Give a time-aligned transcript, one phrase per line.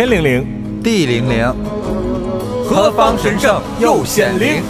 [0.00, 1.54] 天灵灵，地灵灵，
[2.64, 4.62] 何方神圣又显灵？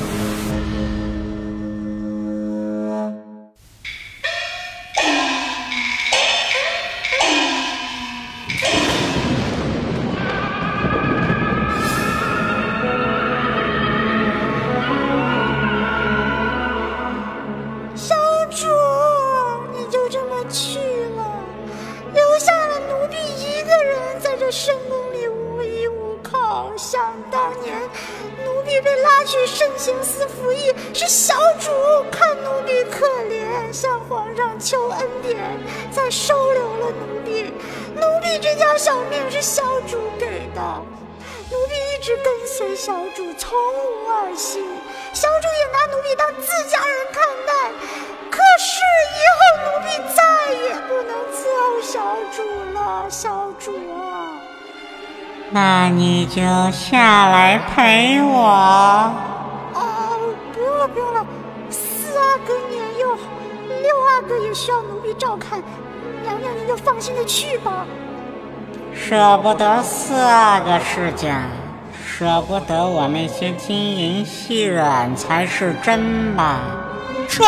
[69.11, 71.43] 舍不得四阿哥是假，
[72.07, 76.61] 舍不得我那些金银细软才是真吧？
[77.29, 77.45] 说，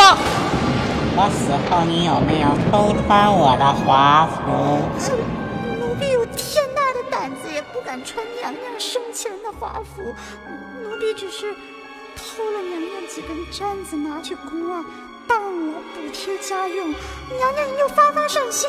[1.14, 4.80] 我死后你有没有偷穿我的华服？
[5.12, 10.02] 嗯，奴婢有天大的胆子，也不敢穿娘娘生前的华服。
[10.82, 11.54] 奴婢只是
[12.16, 14.82] 偷了娘娘几根簪子，拿去宫外
[15.28, 16.88] 当我补贴家用。
[16.88, 18.68] 娘娘您就发发善心，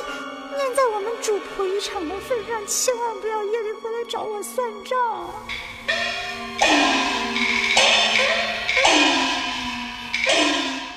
[0.55, 4.97] 念在我们主仆一场的份上，千万不要夜里回来找我算账。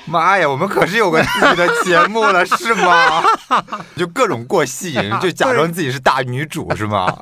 [0.09, 3.25] 妈呀，我们可是有个自己的节目了，是吗？
[3.97, 7.13] 就各种过戏瘾， 就假装自己是大女主，是吗？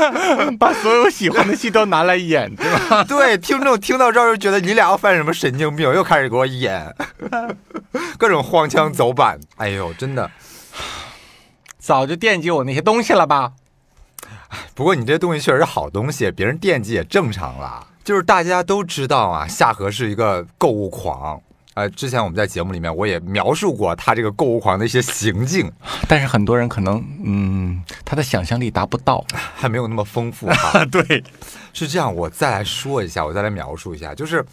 [0.60, 3.02] 把所有喜欢的戏都拿来演，对吧？
[3.04, 6.94] 对，听众听到这儿就觉得你俩要犯什么神经病，又开始给我演，
[8.18, 9.40] 各种荒腔走板。
[9.56, 10.30] 哎呦，真的。
[11.86, 13.52] 早就惦记我那些东西了吧？
[14.74, 17.86] 不过你这东西确实是好东西，别人惦记也正常啦。
[18.02, 21.40] 就是大家都知道啊，夏荷是一个购物狂。
[21.74, 25.70] 呃，之前我们在节目里面我也描述过他这个购物狂的一些行径，
[26.08, 29.24] 但是很多人可能，嗯，他的想象力达不到，
[29.54, 30.84] 还没有那么丰富哈。
[30.90, 31.22] 对，
[31.72, 34.44] 是这样，我再来说一下，我再来描述一下，就是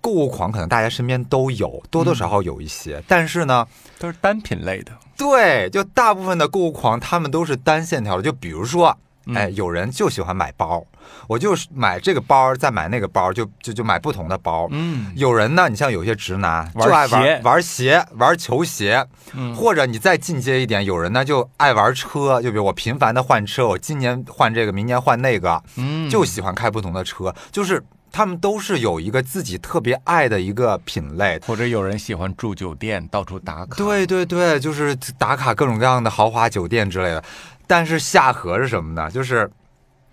[0.00, 3.66] 购物狂可能大家身边都有，多多少少有一些，但是呢，
[3.98, 4.92] 都是单品类的。
[5.16, 8.22] 对，就大部分的购物狂，他们都是单线条的。
[8.22, 8.96] 就比如说，
[9.34, 10.82] 哎，有人就喜欢买包，
[11.28, 14.66] 我就是买这个包，再买那个包，就就就买不同的包。
[14.70, 19.54] 嗯，有人呢，你像有些直男就爱玩玩鞋、玩球鞋，嗯。
[19.54, 26.08] 或者你再进阶一点，有人呢就爱玩车，就比如我频繁的换车，我今年换这个，明年换那个，嗯。
[26.08, 31.38] 就喜欢开不同的车，就是他们都是有一个自己特别爱的一个品类。
[31.46, 33.76] 或者有人喜欢住酒店，到处打卡。
[33.76, 37.22] 对对对，就是打卡各种各样的豪华酒店之类的。
[37.66, 39.10] 但是下河是什么呢？
[39.10, 39.50] 就是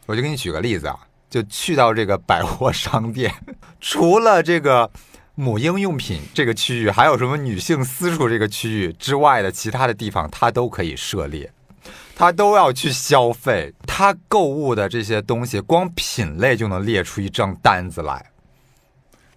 [0.05, 0.97] 我就给你举个例子啊，
[1.29, 3.33] 就去到这个百货商店，
[3.81, 4.89] 除了这个
[5.35, 11.51] 母婴用品这个区域，还有什么女性私处这个区域之外的其他的地方，它都可以涉猎。
[12.19, 18.31] 他都要去消费，他购物的这些东西，光品类就能列出一张单子来。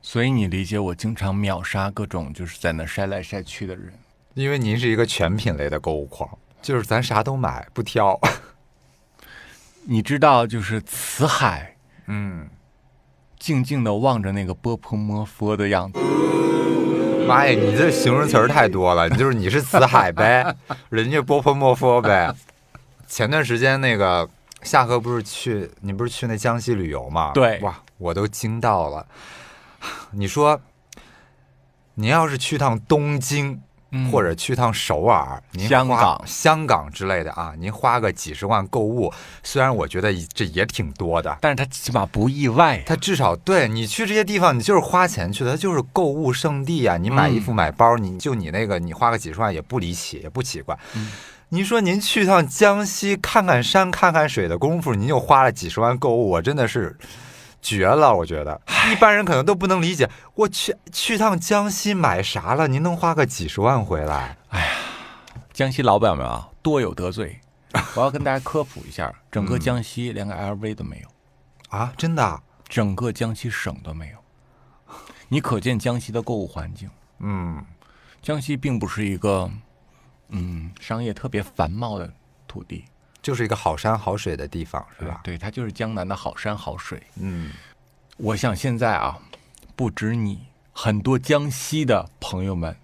[0.00, 3.92] 所以你理解我经常秒杀各种就是在那筛来筛去的人。
[4.32, 6.26] 因为您是一个全品类的购物狂，
[6.62, 8.18] 就是咱啥都买，不挑。
[9.84, 11.76] 你知道，就是辞海
[12.06, 12.48] 嗯，
[13.38, 16.00] 静静的望着那个波泼摩佛的样子。
[17.28, 20.56] 妈呀，你这形容词儿太多了，你就是你是辞海呗，
[20.88, 22.34] 人家波泼莫佛呗。
[23.10, 24.30] 前段时间那个
[24.62, 27.32] 夏河不是去，你不是去那江西旅游吗？
[27.34, 29.04] 对哇，我都惊到了。
[30.12, 30.60] 你说，
[31.94, 33.60] 您要是去趟东京，
[33.90, 42.80] 嗯或者去趟首尔、您香港香港之类的啊，您花个几十万购物，虽然我觉得这也挺多的，但是他起码不意外。
[42.86, 46.96] 它至少对你去这些地方，你就是花钱去的，它就是购物圣地啊！
[46.96, 50.78] 你买衣服、买包，你就你那个，你花个几十万也不离奇，也不奇怪。
[51.52, 56.96] 您说您去趟江西看看山、看看水的功夫，您就花了几十万购物，我真的是
[57.60, 58.14] 绝了！
[58.14, 58.60] 我觉得
[58.92, 62.68] 一般人可能都不能理解，我去去趟江西买啥了？
[62.68, 64.36] 您能花个几十万回来？
[64.50, 64.72] 哎呀
[65.52, 67.40] 江西老板们啊，多有得罪。
[67.96, 72.40] 我要跟大家科普一下，整个江西连个 LV 都没有，啊，真的啊？
[72.68, 74.94] 整个江西省都没有。
[75.28, 76.88] 你可见江西的购物环境。
[77.18, 77.64] 嗯，
[78.22, 79.50] 江西并不是一个
[80.30, 82.12] 嗯商业特别繁茂的
[82.46, 82.84] 土地，
[83.22, 85.20] 就是一个好山好水的地方，是吧？
[85.22, 87.02] 对，它就是江南的好山好水。
[87.16, 87.52] 嗯，
[88.16, 89.18] 我想现在啊，
[89.76, 90.38] 不止你，
[90.72, 92.74] 很多江西的朋友们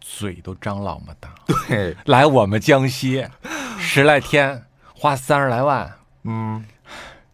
[0.00, 1.34] 嘴都张老么大，
[1.68, 3.26] 对，来我们江西
[3.78, 4.64] 十来天
[4.94, 5.92] 花三十来万，
[6.24, 6.64] 嗯，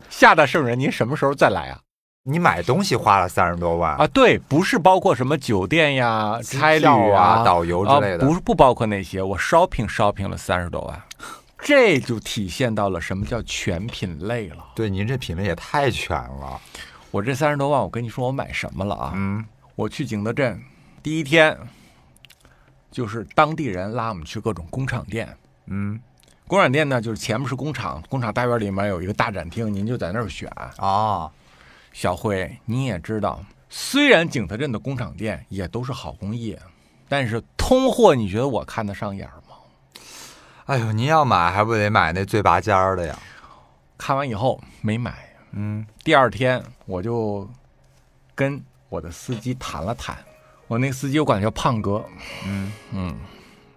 [0.09, 1.81] 夏大圣人，您什么时候再来啊？
[2.31, 11.03] 你买东西花了三十多万啊，对，不是包括什么酒店呀、差旅票啊导游之类的啊不是不包括那些，我 shopping shopping 了三十多万，
[11.59, 14.65] 这就体现到了什么叫全品类了。
[14.75, 16.61] 对，您这品类也太全了。
[17.11, 19.13] 我这三十多万，我跟你说我买什么了啊？
[19.17, 19.45] 嗯，
[19.75, 20.63] 我去景德镇，
[21.03, 21.59] 第一天
[22.93, 25.37] 就是当地人拉我们去各种工厂店。
[25.67, 26.01] 嗯，
[26.47, 30.49] 工厂店呢，就是前面是工厂，工厂大院里面有一个大展厅，您就在那儿选。
[30.79, 31.31] 哦，
[31.93, 36.57] 小辉，你也知道，虽然景德镇的工厂店也都是好工艺，
[37.09, 39.57] 但是通货你觉得我看得上眼吗？
[40.67, 43.19] 哎呦，您要买还不得买那最拔尖儿的呀？
[43.99, 45.15] 看完以后没买。
[45.53, 47.49] 嗯，第二天我就
[48.37, 50.17] 跟我的司机谈了谈，
[50.69, 52.05] 我那个司机我管他叫胖哥。
[52.47, 53.19] 嗯嗯，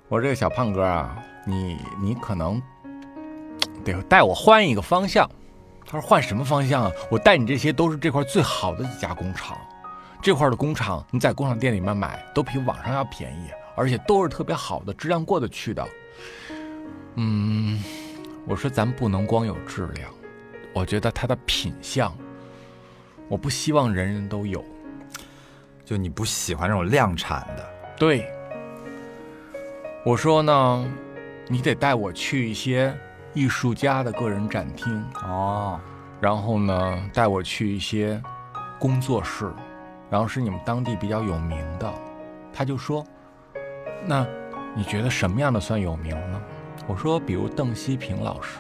[0.08, 2.62] 我说这个小胖哥啊，你你可能
[3.84, 5.28] 得带我换一个方向。
[5.94, 6.92] 他说换什么方向啊？
[7.08, 9.56] 我带你这些都是这块最好的几家工厂，
[10.24, 15.88] 这块的工厂你在工厂店里面买都比网上要便宜，而且都是特别好的，质量过得去的。
[17.14, 17.80] 嗯，
[18.48, 20.10] 我说咱不能光有质量，
[20.74, 22.12] 我觉得它的品相，
[23.28, 24.66] 我不希望人人都有。
[25.86, 27.70] 就你不喜欢这种量产的。
[28.00, 28.28] 对，
[30.04, 30.92] 我说呢，
[31.48, 32.92] 你得带我去一些
[33.34, 35.80] 艺术家的个人展厅，哦，
[36.22, 38.22] 然后呢，带我去一些
[38.80, 39.52] 工作室，
[40.10, 41.92] 然后是你们当地比较有名的。
[42.54, 43.04] 他就说，
[44.06, 44.26] 那
[44.76, 46.42] 你觉得什么样的算有名呢？
[46.86, 48.60] 我说，比如邓希平老师，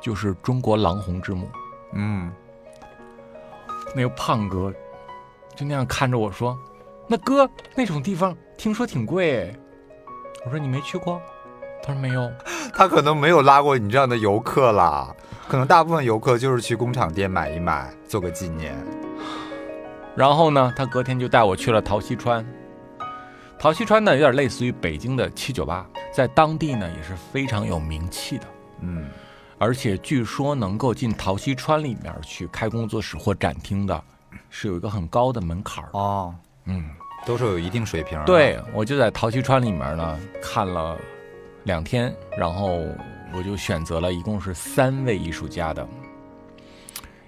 [0.00, 1.48] 就是中国狼红之母。
[1.92, 2.30] 嗯，
[3.94, 4.70] 那个胖哥
[5.54, 6.58] 就那样看着我说
[7.08, 9.56] ：“那哥，那种地方听说挺贵哎。”
[10.44, 11.18] 我说：“你没去过？”
[11.86, 12.30] 他说：“没有。
[12.74, 15.14] 他可能没有拉过你这样的游客啦，
[15.48, 18.74] 可能大部分游客就是去工厂店买一买，做个纪念。”
[20.16, 22.44] 然后呢，他隔天就带我去了陶溪川。
[23.58, 28.44] 陶溪川呢，有点类似于北京的七九八，在当地呢也是非常有名气的。
[28.80, 29.06] 嗯，
[29.58, 34.02] 而且据说能够进陶溪川里面去开工作室或展厅的，
[34.50, 35.88] 是有一个很高的门槛儿。
[35.92, 36.34] 哦，
[36.64, 36.84] 嗯，
[37.26, 40.96] 都是有一定水平。，对，我就在陶溪川里面呢看了
[41.66, 42.80] 两天，然后
[43.34, 45.86] 我就选择了一共是三位艺术家的，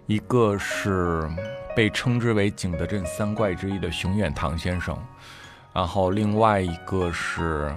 [0.06, 1.28] 一个是
[1.74, 4.96] 被称之为景德镇三怪之一的熊远堂先生，
[5.74, 7.76] 然后另外一个是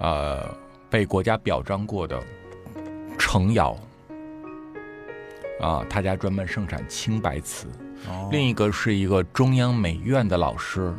[0.00, 0.44] 呃
[0.90, 2.20] 被国家表彰过的
[3.16, 3.76] 程瑶。
[5.60, 7.68] 啊，他家专门盛产青白瓷。
[8.08, 10.92] 哦另一个是一个中央美院的老师，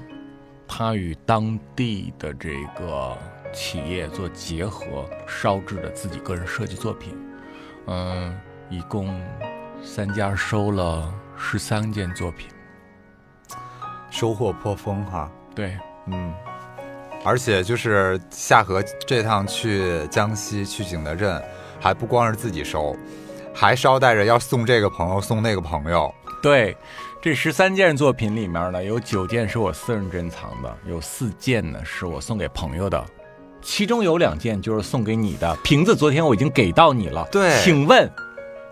[0.67, 3.17] 他与当地的这个
[3.51, 7.17] 企业做结合，烧制的自己个人设计作品。
[7.87, 8.37] 嗯，
[8.69, 9.19] 一共
[9.83, 12.49] 三家收了十三件作品。
[14.09, 15.31] 收获颇丰哈。
[15.55, 15.77] 对，
[16.07, 16.33] 嗯，
[17.23, 21.41] 而且就是夏荷这趟去江西去景德镇，
[21.79, 22.95] 还不光是自己收，
[23.53, 26.13] 还捎带着要送这个朋友送那个朋友。
[26.41, 26.75] 对，
[27.21, 33.05] 这十三件作品里面呢，有九件是我私人珍藏的，有四件呢是我送给朋友的，
[33.61, 35.55] 其中有两件就是送给你的。
[35.63, 38.09] 瓶子昨天我已经给到你了，对请问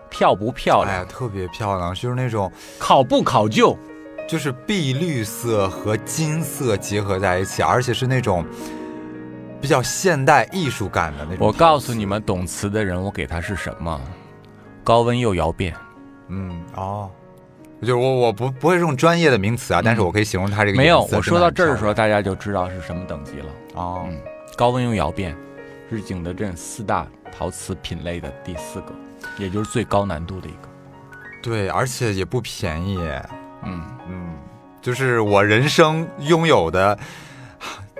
[0.08, 0.96] 漂不漂亮？
[0.96, 3.76] 哎呀，特别漂亮，就是那种考不考究？
[4.28, 8.44] 就是碧绿色和金色结合在一起，而且是那种
[9.60, 11.46] 比较现代艺术感的那种。
[11.46, 14.00] 我告诉你，们，懂瓷的人，我给他是什么？
[14.84, 15.74] 高温又窑变，
[16.28, 17.10] 嗯，哦。
[17.80, 23.46] 就是我我不不会用专业的名词啊，但是我可以形容它这个没有我说到这儿的时候，大家就知道是什么等级了。
[23.74, 24.20] 哦，嗯，
[24.60, 25.34] 高温又窑变
[25.88, 28.92] 是景德镇四大陶瓷品类的第四个，
[29.38, 30.68] 也就是最高难度的一个。
[31.42, 32.98] 对，而且也不便宜。
[33.62, 34.36] 嗯，嗯，
[34.82, 36.98] 就是我人生拥有的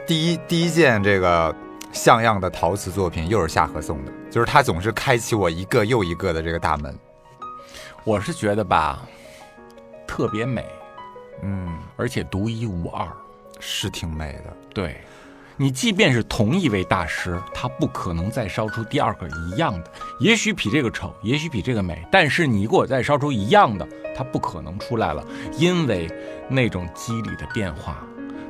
[0.06, 1.56] 第一第一件这个
[1.92, 6.94] 像样的陶瓷作品，又是夏荷送的，就是他总是开启我一个又一个的这个大门。
[8.04, 9.00] 我是觉得吧，
[10.06, 10.66] 特别美，
[11.42, 13.08] 嗯，而且独一无二。
[13.62, 14.56] 是挺美的。
[14.72, 14.98] 对，
[15.60, 23.86] 你即便是同一位大师，他不可能再烧出第二个一样的，也许比这个丑，也许比这个美，但是你给我再烧出一样的，
[24.16, 25.22] 它不可能出来了，
[25.58, 26.10] 因为
[26.48, 28.02] 那种肌理的变化，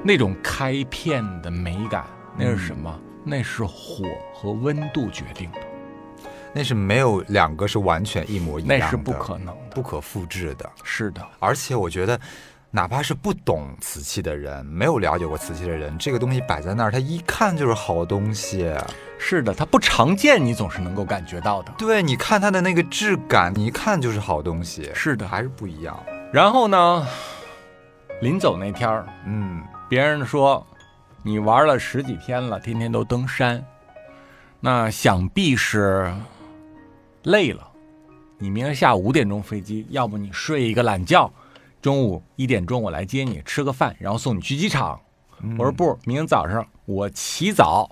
[0.04, 2.06] 那种开片的美感，
[2.38, 2.96] 那是什么？
[3.24, 5.58] 那是火和温度决定的。
[6.52, 9.74] 那是没有两个是完全一模一样的，那是不可能的。
[9.74, 10.70] 不可复制的。
[10.84, 12.20] 是的，而且我觉得，
[12.72, 18.72] 哪怕是不懂瓷器的人，没有了解过瓷器的人，这个东西摆在那儿，它一看就是好东西。
[19.18, 21.72] 是的，它不常见，你总是能够感觉到的。
[21.76, 24.90] 对，你看它的那个质感，你一看就是好东西。
[24.94, 25.98] 是的，还是不一样。
[26.32, 27.06] 然后呢，
[28.20, 30.64] 临走那天儿，嗯，别人说
[31.24, 33.62] 你玩了十几天了，天天都登山，
[34.60, 36.08] 那想必是
[37.24, 37.68] 累了。
[38.38, 41.30] 你明天下午五点钟飞机，要不你睡一个懒觉，
[41.80, 45.00] 中午一点钟我来接你，吃个饭，然后送你去机场。
[45.58, 47.90] 我说不，明天早上我起早。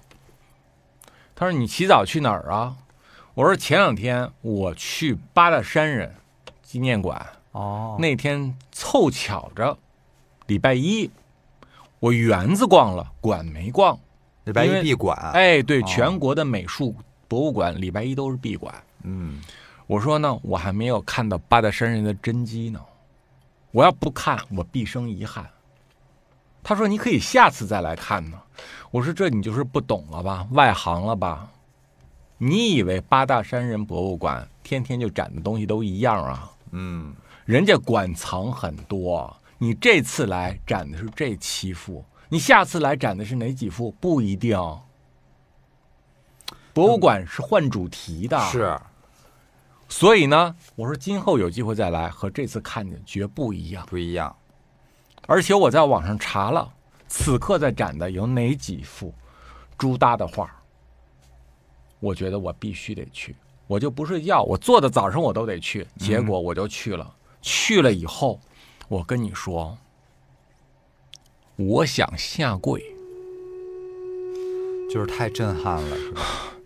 [1.34, 2.76] 他说你起早去哪儿啊？
[3.34, 6.14] 我说前两天我去八大山人
[6.62, 7.26] 纪念馆。
[7.52, 9.78] 哦，那天凑巧着
[10.46, 11.10] 礼拜一，
[12.00, 13.98] 我园子逛了，馆没逛。
[14.44, 15.16] 礼拜一闭馆。
[15.32, 16.94] 哎，对，哦全国的美术
[17.26, 18.74] 博物馆礼拜一都是闭馆。
[19.04, 19.40] 嗯，
[19.86, 22.80] 我说呢，我还没有看到八大山人的真迹呢，
[23.70, 25.48] 我要不看，我毕生遗憾。
[26.62, 28.40] 他说你可以下次再来看呢。
[28.90, 31.48] 我说这你就是不懂了吧，外行了吧？
[32.38, 36.50] 你以为八大山人博物馆天天就展的东西都一样啊？
[36.70, 44.58] 嗯，人家馆藏很多，你这次来展的是这七幅，你下次来展的是哪几幅不一定。
[46.72, 48.78] 博物馆是换主题的，是，
[49.88, 53.86] 所以呢，我说今后有机会再来，和这次看见绝不一样。
[53.86, 54.34] 不一样。
[55.26, 56.70] 而且我在网上查了，
[57.08, 59.12] 此刻在展的有哪几幅
[59.76, 60.50] 朱耷的画，
[62.00, 63.34] 我觉得我必须得去，
[63.66, 65.86] 我就不睡觉，我坐的早上我都得去。
[65.98, 68.38] 结果我就去了，去了以后，
[68.88, 69.76] 我跟你说，
[71.56, 72.82] 我想下跪。
[74.90, 76.22] 就是太震撼了，是吧？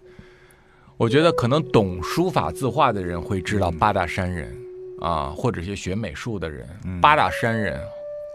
[1.02, 4.56] 我觉得可能懂书法字画的人会知道八大山人，
[5.00, 6.64] 啊，或者些学美术的人，
[7.00, 7.82] 八大山人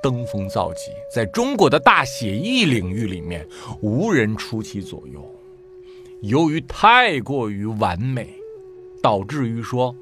[0.03, 3.47] 登峰造极，在中国的大写意领域里面
[3.79, 5.25] 无人出其左右。
[6.24, 8.27] 由于太过于完美，
[9.01, 9.95] 导致于说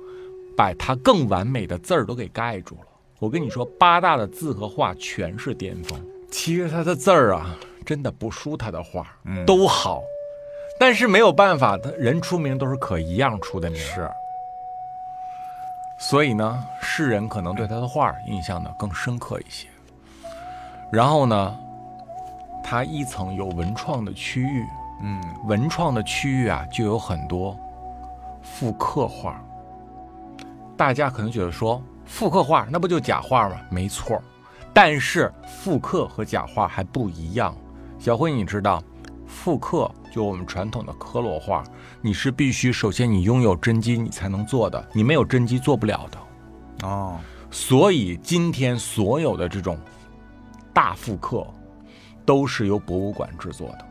[0.57, 2.88] 把它更完美的字儿都给盖住了。
[3.19, 6.00] 我跟你说，八大的字和画全是巅峰，
[6.31, 7.55] 其实他的字儿啊，
[7.86, 10.01] 真的不输他的画，嗯都好。
[10.77, 14.12] 但是没有办法，他人出名都是可一样出的名，是，
[15.98, 19.67] 所以呢，世人可能对他的画印象呢更深刻一些。
[20.91, 21.58] 然后呢，
[22.63, 24.65] 它一层有文创的区域，
[25.01, 27.58] 嗯，文创的区域啊就有很多
[28.44, 29.41] 复刻画。
[30.77, 33.55] 大家可能觉得说复刻画那不就假画吗？
[33.70, 34.22] 没错，
[34.74, 37.55] 但是复刻和假画还不一样。
[37.98, 38.84] 小辉，你知道，
[39.27, 41.63] 复刻就我们传统的科罗画，
[42.01, 46.88] 你是必须首先你拥有真机你才能做的，你没有真机做不了的。
[46.88, 47.17] 哦，
[47.51, 49.77] 所以今天所有的这种
[50.74, 51.46] 大复刻，
[52.25, 53.86] 都是由博物馆制作的。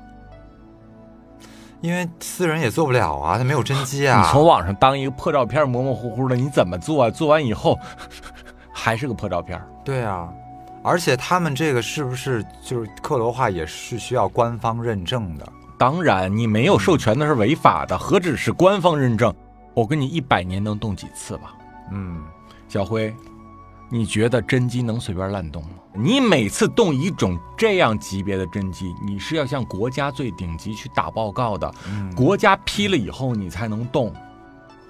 [1.81, 4.23] 因为私人也做不了啊，他没有真机啊。
[4.23, 7.11] 你从网上当一个破照片模模糊糊的，你怎么做啊？
[7.11, 7.79] 做完以后
[8.73, 9.61] 还是个破照片。
[9.85, 10.33] 对啊，
[10.85, 15.53] 而且他们这个是不是就是克罗化也是需要官方认证的？
[15.79, 19.35] 当然，你没有授权那是违法的，何止是官方认证？
[19.73, 21.55] 我跟你一百年能动几次吧？
[21.91, 22.23] 嗯，
[22.69, 23.13] 小辉，
[23.89, 25.71] 你觉得真机能随便乱动吗？
[25.95, 34.13] 你每次动一种这样级别的真机，你是要向国家最顶级去打报告的，嗯国家批了以后你才能动。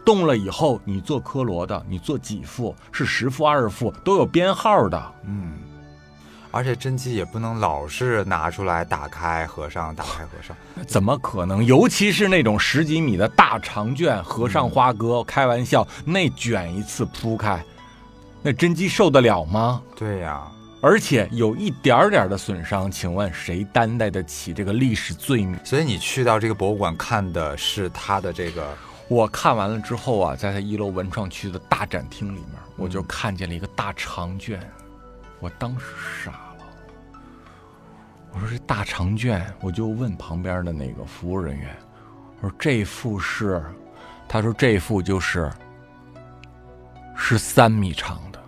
[0.04, 5.12] 动了以后，你做科罗的，你做几副是十副、二十副都有编号的。
[5.24, 5.54] 嗯，
[6.54, 10.56] 而且真迹也不能老是拿出来打开合上，打开合上。
[10.86, 11.64] 怎么可能？
[11.64, 17.60] 尤其是那种十几米的大长卷，合上花格，开玩笑，那卷一次铺开，
[18.40, 19.82] 那真机受得了吗？
[19.96, 20.46] 对呀、
[20.80, 25.58] 而且有一点点的损伤，请问谁担待得起这个历史罪名？
[25.64, 28.72] 所以你去到这个博物馆看的是他的这个，
[29.08, 34.60] 我看完了之后啊，在他一楼文创区的大展厅里面，我就看见了一个大长卷，
[35.40, 35.86] 我当时
[36.24, 36.43] 傻了。
[38.34, 41.74] 我说这大长卷，我就问旁边的那个服务人员，
[42.40, 43.64] 我说这幅是，
[44.28, 45.48] 他说这幅就是
[47.14, 48.40] 十三米长的，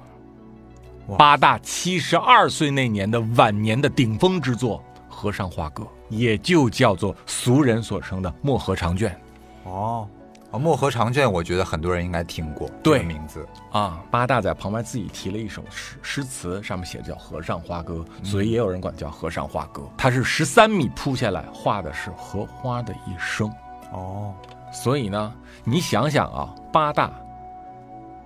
[1.16, 9.16] 八大七十二岁那年的晚年的顶峰之作《和尚画歌》，也就叫做俗人所称的墨河长卷。
[9.62, 10.08] 哦，
[10.52, 13.44] 哦，墨河长卷，我觉得很多人应该听过对名字。
[13.72, 19.82] 啊，八大在旁边自己提了一首诗诗词，上面写的叫《和尚花歌》，所以也有人管叫《和尚花歌》。
[19.98, 23.52] 它是十三米铺下来，画的是荷花的一生，
[23.92, 24.32] 哦，
[24.72, 25.34] 所以呢，
[25.64, 27.10] 你想想啊，八大，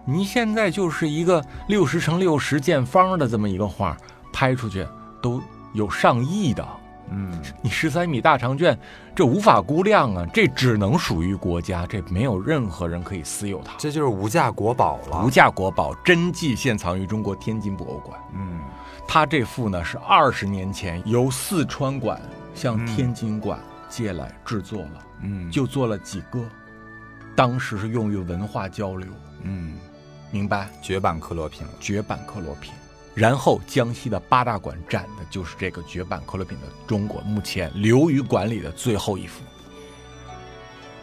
[0.05, 3.97] 你现在就是一个六十乘六十见方的这么一个画，
[4.31, 4.87] 拍出去
[5.23, 6.67] 都有上亿的。
[7.11, 8.79] 嗯，你十三米大长卷，
[9.15, 13.75] 这无法估量啊，这只能属于国家，这没有任何人可以私有它。
[13.79, 15.25] 这就是无价国宝了。
[15.25, 18.19] 无价国宝，真迹现藏于中国天津博物馆。
[18.35, 18.61] 嗯
[19.09, 22.21] 它这幅呢是二十年前由四川馆
[22.55, 26.41] 向天津馆借来制作了，嗯就做了几个，
[27.35, 29.09] 当时是用于文化交流，
[29.43, 29.77] 嗯，
[30.31, 30.69] 明白？
[30.81, 31.73] 绝版克罗品了。
[31.81, 32.73] 绝版克罗品。
[33.21, 39.43] 然后江西的八大馆展的就是这个绝版克洛品的中国目前留于馆里的最后一幅。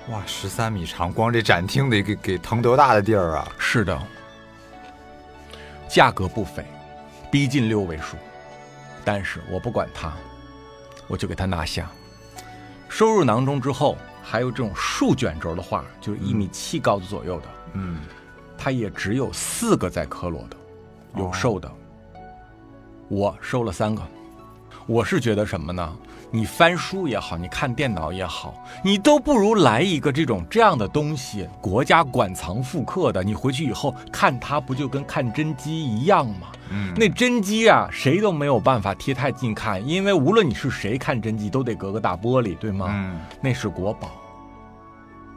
[0.10, 3.48] 哇，十三米长，光这展厅得给给腾多大的地儿啊！
[3.60, 4.02] 是的，
[5.88, 6.66] 价格不菲，
[7.30, 8.18] 逼近六位数，
[9.06, 10.12] 但是我不管它，
[11.08, 11.88] 我就给它拿下。
[12.90, 18.00] 收入囊中之后，还有这种竖卷轴的画，就是一米七高的左右的，嗯，
[18.58, 20.58] 它也只有四个在科罗的，
[21.16, 21.72] 有售的。
[23.10, 24.02] 我收了三个，
[24.86, 25.96] 我是觉得什么呢？
[26.30, 36.48] 你翻书也好，你看电脑也好，你都不如来一个这种这样的东西，国家馆藏复刻的，你回去以后看它，不就跟看真机一样吗？
[36.70, 42.88] 嗯那真机啊，谁都没有办法贴太近看，因为无论你是谁看真机，都得隔个大玻璃，对吗？
[42.90, 44.12] 嗯那是国宝。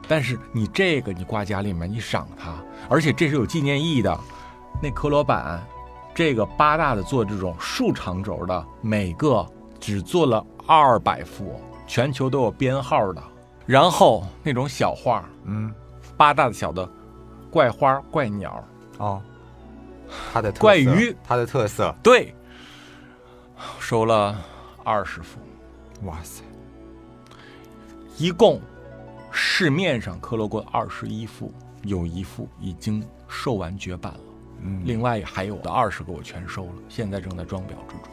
[0.09, 2.53] 但是你这个你挂家里面，你赏它，
[2.89, 4.19] 而且这是有纪念意义的。
[4.83, 5.63] 那科罗版，
[6.23, 9.43] 这个八大的做这种竖长轴的，每个
[9.79, 13.23] 只做了二百幅，全球都有编号的。
[13.65, 15.73] 然后那种小画，嗯，
[16.15, 16.87] 八大的小的
[17.49, 18.63] 怪花、怪鸟，
[18.99, 19.19] 哦，
[20.31, 22.35] 它的怪鱼，它的特色，对，
[23.79, 24.39] 收了
[24.83, 25.39] 二十幅，
[26.03, 26.43] 哇塞，
[28.19, 28.61] 一共
[29.31, 31.51] 市面上刻录过二十一幅，
[31.81, 34.30] 有一幅已经售完绝版了。
[34.63, 38.11] 嗯另外还有的二十个我全收了，现在正在装裱之中。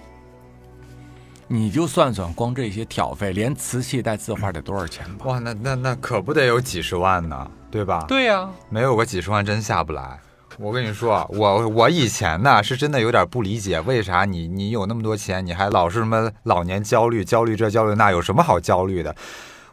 [1.51, 5.27] 你就算算，光这些挑费，连瓷器带字画得多少钱吧？
[5.27, 8.05] 哇，那那那可不得有几十万呢，对吧？
[8.07, 10.19] 对呀、没有个几十万真下不来。
[10.59, 19.17] 我跟你说，我我以前呢是真的有点不理解，为啥你你有那么多钱，你还老是什么老年焦虑，焦虑这焦虑那，有什么好焦虑的？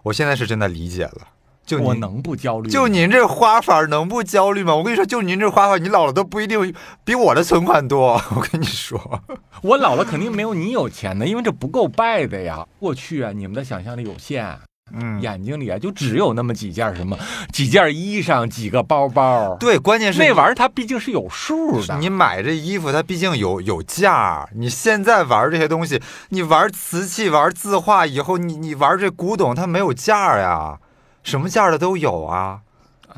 [0.04, 1.22] 我现在是真的理解了。
[1.66, 2.72] 就我能不焦虑吗？
[2.72, 4.76] 就您这花法能不焦虑吗？
[4.76, 6.74] 我跟你说，就您这花法，你老了都不一定
[7.04, 8.22] 比我的存款多。
[8.36, 9.22] 我跟你说，
[9.64, 12.66] 我老了肯定没有你有钱的，因为这不够败的呀。
[12.80, 14.56] 过去啊，你们的想象力有限，
[14.94, 17.18] 嗯，眼睛里啊就只有那么几件什么，
[17.52, 19.58] 几件衣裳，几个包包。
[19.60, 21.98] 对，关键是那玩意儿它毕竟是有数的。
[21.98, 24.48] 你买这衣服，它毕竟有有价。
[24.56, 26.00] 你现在玩这些东西，
[26.30, 30.78] 你玩瓷器、玩字画，以后你你玩这古董，它没有价儿呀，
[31.26, 32.62] 什么价儿的都有啊。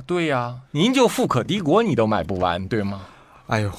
[0.06, 3.02] 对呀、您就富可敌国你都买不完，对吗？
[3.48, 3.72] 哎呦，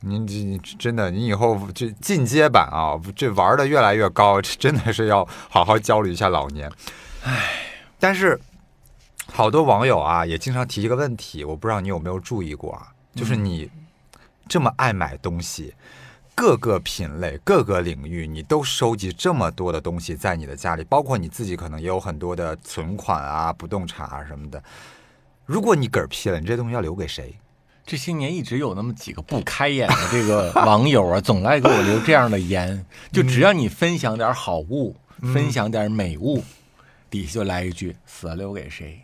[0.00, 6.70] 您这你真的，您以后这进阶版啊，这玩的越来越高，这真的是要好好焦虑一下老年。
[7.24, 7.62] 唉，
[7.98, 8.40] 但是
[9.32, 13.70] 好多网友啊，也经常提一个问题，我不知道你有没有注意过啊，就是你
[14.48, 15.74] 这么爱买东西。
[16.36, 24.62] 各个品类、各个领域，你都收集这么多的东西在你的家里，包括你自己可能也有很多的存款啊、不动产啊什么的。
[25.46, 27.34] 如果你嗝儿屁了，你这东西要留给谁？
[27.86, 34.94] 这些年一直有那么几个不开眼的这个网友啊，总爱给我留这样的言，就只要你分享点好物，
[35.32, 36.44] 分享点美物，
[37.08, 39.00] 底下就来一句“死了留给谁”。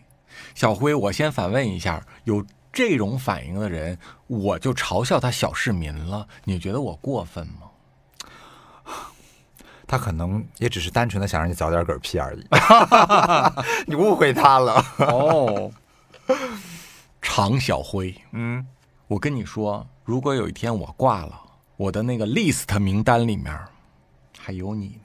[0.54, 7.68] 小辉，我先反问一下，有这种反应的人，我就嘲笑他小市民了，你觉得我过分吗？
[9.86, 12.46] 他可能也只是单纯的想让你早点嗝屁而已，
[13.86, 14.82] 你误会他了。
[14.98, 15.70] 哦，
[17.20, 18.66] 常小辉，嗯，
[19.06, 21.38] 我跟你说，如果有一天我挂了，
[21.76, 23.54] 我的那个 list 名单里面
[24.38, 24.98] 还有你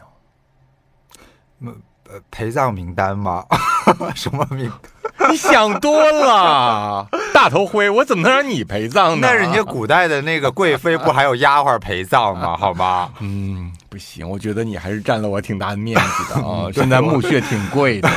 [1.60, 1.72] 呢。
[2.10, 3.44] 呃，陪葬名单吗？
[4.16, 4.72] 什么名？
[5.30, 9.28] 你想多了， 大头灰，我怎么能让你陪葬呢？
[9.28, 12.56] 那人家古代的那个贵妃不还有丫鬟陪葬吗？
[12.60, 13.10] 好吗？
[13.20, 16.70] 嗯，不行，我觉得你还是占了我挺大的面子的啊。
[16.72, 18.10] 现在墓穴挺贵的，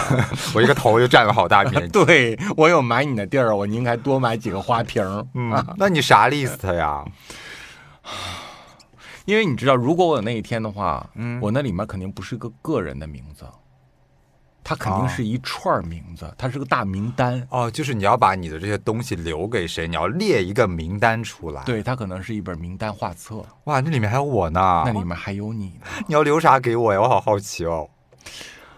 [0.55, 1.89] 我一个头就占了好大面积。
[1.89, 5.03] 对我有买你的地儿，我应该多买几个花瓶。
[5.35, 7.03] 嗯，那你啥 list 呀？
[9.27, 13.45] 因为你知道，如果我有那一天的话，嗯我那里面肯定不是个个人的名字，
[14.71, 17.45] 它肯定是一串名字，它是个大名单。
[17.51, 19.89] 哦，就是你要把你的这些东西留给谁？
[19.89, 24.85] 你要列一个名单出来。，对，它可能是一本名单画册，哇，那里面还有我呢。
[24.87, 25.87] 那里面还有你呢。
[26.07, 27.01] 你要留啥给我呀？
[27.01, 27.91] 我好好奇哦。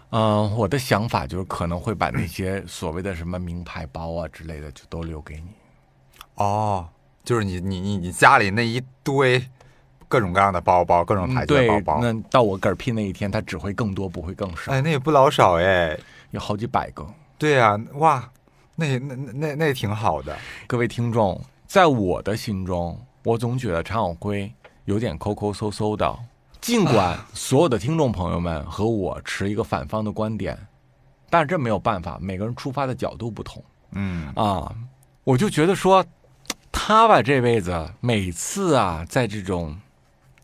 [0.08, 5.48] 嗯、我的想法就是可能会把那些所谓的什么名牌包啊之类的，就都留给你。
[6.36, 6.88] 哦，
[7.22, 9.46] 就是你你你你家里那一堆
[10.12, 15.98] 各种各样的包包，各种牌子的对包，包，那到我嗝屁那一天，它只会更多，不会更少，哎，那也不老少哎。
[16.32, 17.06] 有好几百个。
[17.38, 18.30] 对呀、哇，
[18.76, 20.36] 那也那那那那也挺好的。
[20.66, 24.52] 各位听众，在我的心中，我总觉得常晓辉
[24.84, 26.14] 有点抠抠搜搜的。
[26.60, 30.58] 尽管所有的听众朋友们和我持一个反方的观点，
[31.30, 34.70] 但是这没有办法，每个人出发的角度不同嗯，啊。
[35.24, 36.04] 我就觉得说，
[36.70, 39.74] 他吧这辈子每次啊，在这种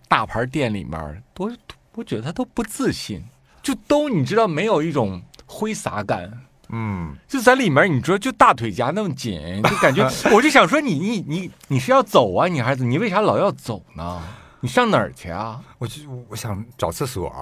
[0.08, 1.50] 大牌店里面，都
[1.94, 3.22] 我觉得他都不自信，
[3.62, 6.30] 就都你知道没有一种挥洒感。
[6.70, 14.22] 嗯，就在里面，你知道，就大腿夹那么紧，就感觉， 我就想说你，你你你是要走啊，你还是你为啥老要走呢？
[14.60, 15.60] 你上哪儿去啊？
[15.78, 17.32] 我就我想找厕所，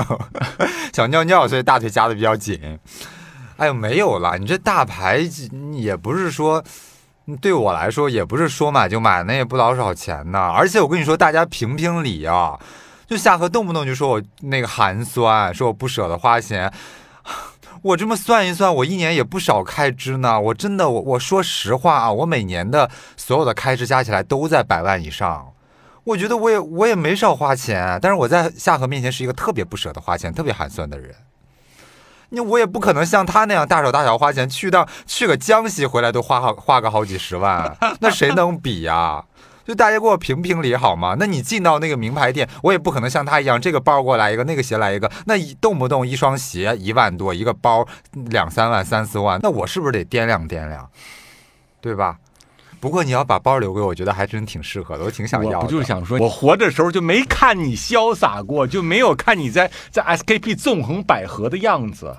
[0.92, 2.78] 想尿尿，所以大腿夹的比较紧。
[3.56, 5.28] 哎呦，没有了，你这大牌
[5.72, 6.62] 也不是说。
[7.40, 10.38] 对我来说，也不是说买就买，那也不老少钱呢。
[10.38, 12.56] 而且我跟你说，大家评评理啊，
[13.06, 16.72] 就夏荷动不动就说我那个寒酸，说我不舍得花钱。
[17.82, 20.40] 我这么算一算，我一年也不少开支呢。
[20.40, 25.52] 我真的，我我说实话啊，我每年的所有的开支加起来都在百万以上。
[26.04, 31.14] 我觉得我也我也没少花钱，但是我在夏荷面前是一个特别不舍得花钱、特别寒酸的人。
[32.30, 39.24] 那我也不可能像他那样大手大脚花钱，去到去个江西回来都花好花个好几十万，那谁能比呀、
[39.64, 41.16] 就大家给我评评理好吗？
[41.18, 50.88] 那你进到那个名牌店，我也不可能像他一样，这个包过来一个，那个鞋来一个，那一动不动一双鞋一万多，一个包两三万、三四万，那我是不是得掂量掂量，
[51.80, 52.18] 对吧？
[52.86, 55.58] 不过你要把包留给我，我觉得还真挺适合的，我挺想要的。
[55.58, 62.16] 我不就是想说，我活着时候就没看你潇洒过，就没有看你在在 SKP 纵横捭阖的样子，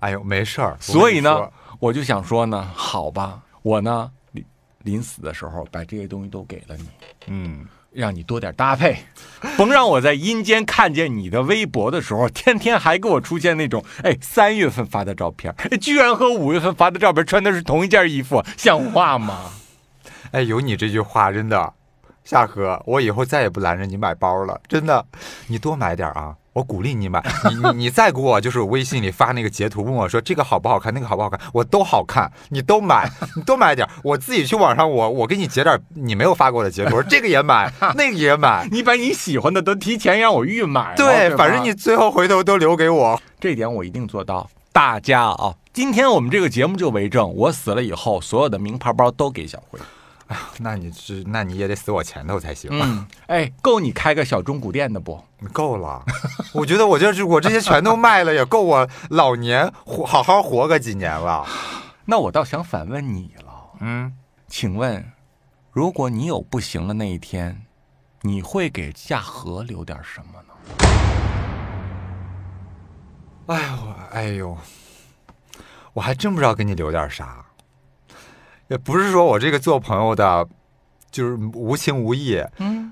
[0.00, 0.76] 哎呦，没事儿。
[0.80, 4.44] 所以呢我就想说呢，好吧，我呢临
[4.82, 6.88] 临死的时候把这些东西都给了你。
[7.28, 8.96] 嗯，让你多点搭配，
[9.56, 19.52] 甭让我在阴间看见你的微博的时候，天天还给我出现那种，哎，三月份发的照片，哎居然和五月份发的照片穿的是同一件衣服，像话吗？
[20.32, 21.72] 哎，有你这句话，真的，
[22.24, 25.04] 夏荷，我以后再也不拦着你买包了，真的，
[25.46, 26.34] 你多买点啊。
[26.54, 43.18] 我鼓励你买，你你你再给我就是微信里发那个截图，问我说这个好不好看，那个好不好看，我都好看，你都买，你多买点，我自己去网上我我给你截点你没有发过的截图，这个也买，那个也买， 你把你喜欢的都提前让我预买了，对，反正你最后回头都留给我。
[43.40, 44.48] 这点我一定做到。
[44.72, 49.78] 大家啊，今天我们这个节目就为证，我死了以后，所有的名牌包都给小辉。
[50.58, 55.22] 那你是那你也得死我前头才行，嗯，哎，够你开个小中古店的不？
[55.52, 56.04] 够了。
[56.52, 61.46] 我觉得我这我这些全都卖了，也够我老年活好好活个几年了。
[62.06, 63.52] 那我倒想反问你了。
[63.80, 64.12] 嗯，
[64.48, 65.12] 请问，
[65.72, 67.66] 如果你有不行的那一天，
[68.22, 70.54] 你会给夏荷留点什么呢？
[73.46, 74.56] 哎呦，哎呦，
[75.92, 77.44] 我还真不知道给你留点啥。
[78.72, 80.48] 也不是说我这个做朋友的，
[81.10, 82.42] 就是无情无义。
[82.56, 82.90] 嗯，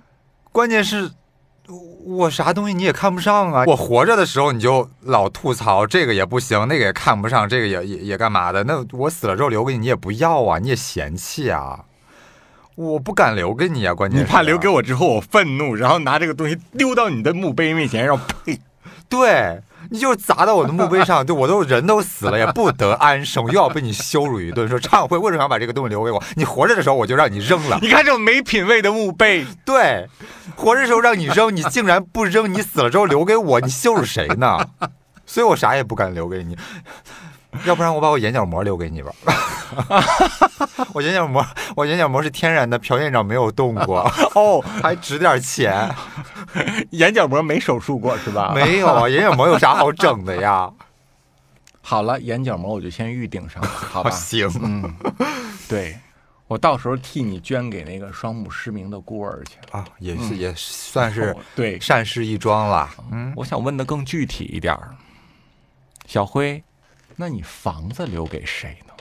[0.52, 1.10] 关键是，
[2.04, 3.64] 我啥东西你也看不上啊。
[3.66, 8.62] 我活着的时候你就老吐槽这个也不行，那个也看不上，这个也也也干嘛的？
[8.64, 11.86] 那我死了之后留给你，你也不要啊，你也嫌弃啊。
[12.74, 18.60] 我不敢留给你啊，关键你怕留给我之后我愤怒，然后拿这个东西丢到你的墓碑面前，然后呸！
[19.08, 26.22] 对你就是砸到我的墓碑上，对我都人都死了也不得安生，又要被你羞辱一顿，说忏悔为什么要把这个东西留给我？
[26.36, 30.06] 你活着的时候我就让你扔了，你看这种没品位的墓碑，对，
[30.54, 34.58] 活着的时候让你扔，你竟然不扔，你死了之后留给我，你羞辱谁呢？
[35.24, 36.56] 所以我啥也不敢留给你，
[37.64, 39.12] 要不然我把我眼角膜留给你吧。
[40.94, 41.44] 我眼角膜，
[41.76, 44.00] 我眼角膜是天然的，朴院长没有动过，
[44.34, 45.88] 哦， 还值点钱。
[46.90, 48.52] 眼角膜没手术过是吧？。
[48.54, 50.70] 没有啊，眼角膜有啥好整的呀？
[51.82, 54.10] 好了，眼角膜我就先预定上了，好吧？
[54.10, 54.94] 行，嗯，
[55.68, 55.96] 对，
[56.46, 59.56] 我到时候替你捐给那个双目失明的孤儿去。
[59.70, 62.88] 啊，也是也算是哦对，善事一桩了。
[63.10, 64.94] 嗯，我想问的更具体一点儿，
[66.06, 66.62] 小辉，
[67.20, 68.94] 那你房子留给谁呢？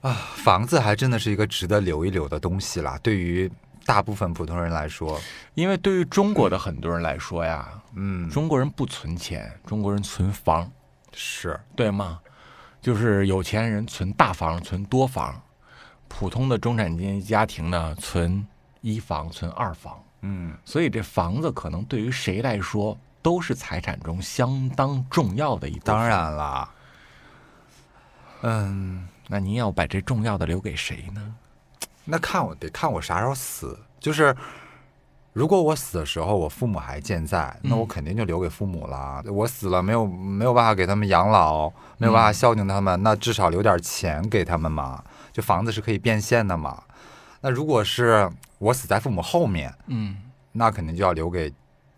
[0.00, 2.98] 啊房子还真的是一个值得留一留的东西啦。
[3.04, 3.48] 对于
[3.86, 5.20] 大部分普通人来说，
[5.54, 10.68] 因为对于中国的很多人来说呀，嗯，中国人不存钱，中国人存房，
[11.12, 12.18] 是对吗？
[12.80, 15.40] 就是有钱人存大房、存多房，
[16.08, 18.44] 普通的中产阶级家庭呢存
[18.80, 20.02] 一房、存二房。
[20.22, 25.94] 嗯，所以这房子可能对于谁来说都是财产中相当重要的一部分。
[25.94, 26.68] 当，然啦，
[28.42, 31.34] 嗯，那您要把这重要的留给谁呢？
[32.04, 34.36] 那看我得看我啥时候死，就是。
[35.34, 39.24] 如果我死的时候我父母还健在，那我肯定就留给父母了。
[39.32, 45.02] 我死了没有没有办法给他们养老，没有办法孝敬他们，那至少留点钱给他们嘛。
[45.32, 46.82] 就房子是可以变现的嘛。
[47.40, 50.18] 那如果是我死在父母后面，嗯，
[50.52, 51.50] 那肯定就要留给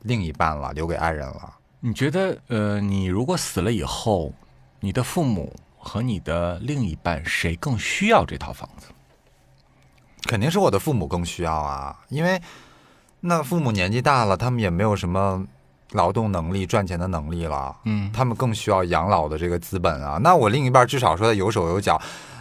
[0.03, 1.53] 另一半了，留给爱人了。
[1.81, 4.33] 你觉得，呃，你如果死了以后，
[4.79, 5.53] 你的父母
[5.85, 8.89] 和你的另一半谁更需要这套房子？
[10.27, 12.41] 肯定是我的父母更需要啊，因为
[13.21, 15.47] 那父母年纪大了，他们也没有什么
[15.93, 20.19] 劳动能力、赚钱的能力了，嗯，他们更需要养老的这个资本啊。
[20.23, 22.01] 那我另一半至少说他有手有脚，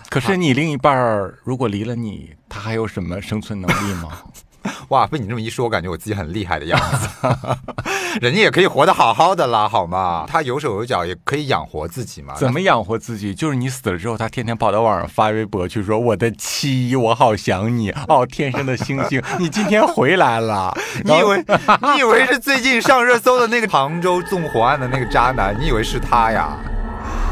[0.10, 4.24] 可是你另一半如果离了你，他还有什么生存能力吗？
[4.90, 7.28] 哇，被你这么一说，我感觉我自己很厉害的样子。
[8.22, 10.26] 人家也可以活得好好的啦，好吗？
[10.28, 12.36] 他有手有脚，也可以养活自己嘛。
[12.36, 13.34] 怎么养活自己？
[13.34, 20.72] 就是你死了之后，他天天跑到网上发微博去说：“我的妻，我好想你哦，天上的星星，你今天回来了。
[21.04, 21.44] ”你以为
[21.82, 25.56] 你以为是最近上热搜的那个杭州纵火案的那个渣男？
[25.60, 26.56] 你以为是他呀？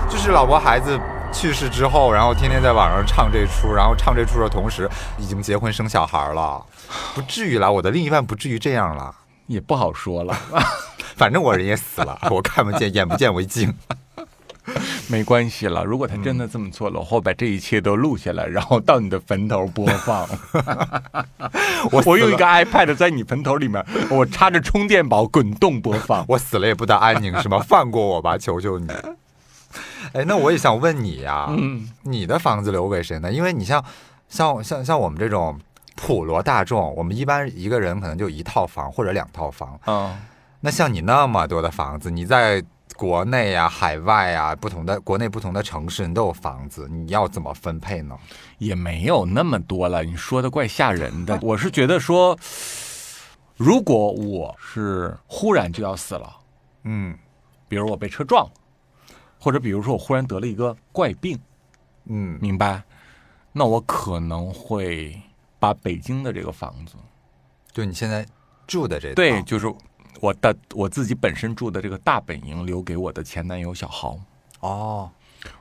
[0.10, 1.00] 就是老婆孩子
[1.32, 6.64] 去世之后，然后天天在网上唱这出，然后唱这出的同时，已经结婚生小孩了，
[7.16, 9.16] 不至于啦，我的另一半不至于这样了。
[9.48, 10.34] 也不好说了，
[11.18, 13.74] 反正我人也死了，我看不见，眼不见为净。
[15.10, 15.84] 没关系了。
[15.84, 20.26] 如果他真的这么做了，我会把这一切都录下来，然后到你的坟头播放。
[21.92, 26.24] 我我用一个 iPad 在你坟头里面，我插着充电宝滚动播放。
[26.30, 27.60] 我死了也不得安宁是吗？
[27.60, 28.88] 放过我吧，求求你。
[30.14, 33.32] 哎，那我也想问你呀、嗯，你的房子留给谁呢？
[33.32, 33.84] 因为你像
[34.28, 35.60] 像像像我们这种
[35.96, 39.80] 普罗大众，我们一般一个人可能就一套房或者两套房。
[39.88, 40.18] 嗯，
[40.60, 42.64] 那像你那么多的房子，你在
[42.98, 48.16] 国内呀、海外啊、不同的国内不同的城市，你都有房子，你要怎么分配呢？
[48.58, 50.04] 也没有那么多了。
[50.04, 51.40] 你说的怪吓人的。
[51.42, 52.38] 我是觉得说，
[53.56, 56.36] 如果我是忽然就要死了，
[56.84, 57.18] 嗯
[57.68, 58.52] 比如我被车撞了，
[59.42, 61.38] 或者比如说我忽然得了一个怪病，
[62.06, 62.84] 嗯，明白？
[63.52, 65.20] 那我可能会
[65.60, 66.94] 把北京的这个房子，
[67.72, 68.24] 就你现在
[68.68, 69.74] 住的这套对，就是
[70.20, 74.18] 我的我自己本身住的这个大本营，留给我的前男友小豪。
[74.60, 75.10] 哦，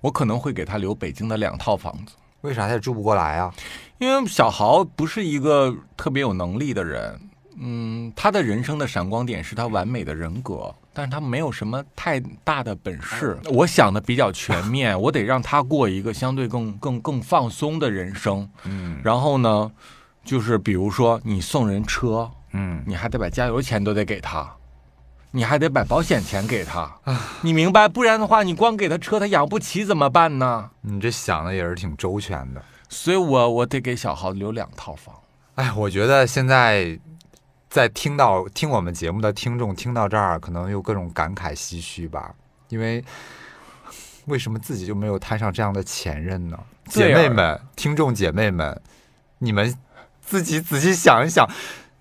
[0.02, 3.52] 我可能会给他留北京的两套房子，为啥他也住不过来啊？
[3.98, 7.20] 因为小豪不是一个特别有能力的人，
[7.56, 13.38] 嗯，他的人生的闪光点是他完美的人格，但是他没有什么太大的本事。
[13.52, 18.48] 我想的比较全面， 我得让他过一个相对更更更放松的人生。
[18.64, 19.70] 嗯然后呢，
[20.24, 24.56] 就是比如说你送人车，嗯，你还得把加油钱都得给他，
[25.30, 26.90] 你还得把保险钱给他，
[27.42, 27.86] 你明白？
[27.88, 30.70] 不然的话，你光给他车，他养不起怎么办呢？
[30.80, 32.60] 你这想的也是挺周全的。
[32.88, 35.14] 所以我我得给小豪留两套房。
[35.54, 36.98] 哎，我觉得现在
[37.70, 42.34] 在听到听我们节目的听众听到这儿，可能有各种感慨唏嘘吧，
[42.68, 43.02] 因为
[44.26, 46.58] 为什么自己就没有摊上这样的前任呢？
[46.86, 48.82] 姐妹们，听众姐妹们，
[49.38, 49.72] 你们
[50.20, 51.48] 自己仔细想一想，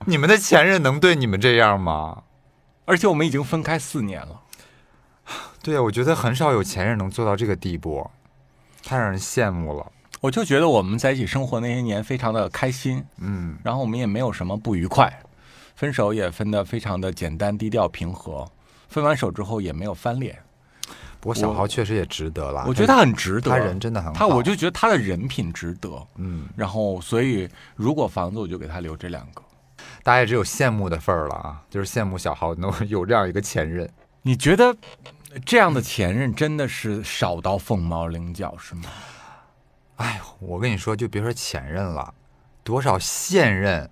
[0.07, 2.23] 你们的前任能对你们这样吗？
[2.85, 4.41] 而且我们已经分开四年了。
[5.61, 8.09] 对啊，我觉得很少有前任能做到这个地步，
[8.83, 9.91] 太让人羡慕了。
[10.19, 15.21] 我就觉得我们在一起生活那些年非常的开心，嗯，然后我们也没有什么不愉快，
[15.79, 18.45] 分手也分得非常的简单、低调、平和。
[18.89, 20.37] 分完手之后也没有翻脸，
[21.21, 23.49] 不过小豪确实也值得了，我觉得他很值得。
[23.49, 24.19] 他人真的很好。
[24.19, 25.89] 他，我就觉得他的人品值得。
[26.17, 29.41] 嗯，然后，所以如果房子，我就给他留这两个。
[30.03, 33.89] 大家也只有羡慕的份儿了啊，就是羡慕小豪能有这样一个前任。
[34.21, 34.75] 你觉得
[35.45, 38.83] 这样的前任真的是少到凤毛麟角是吗？
[39.95, 42.13] 哎，我跟你说，就别说前任了，
[42.65, 43.89] 多少现任，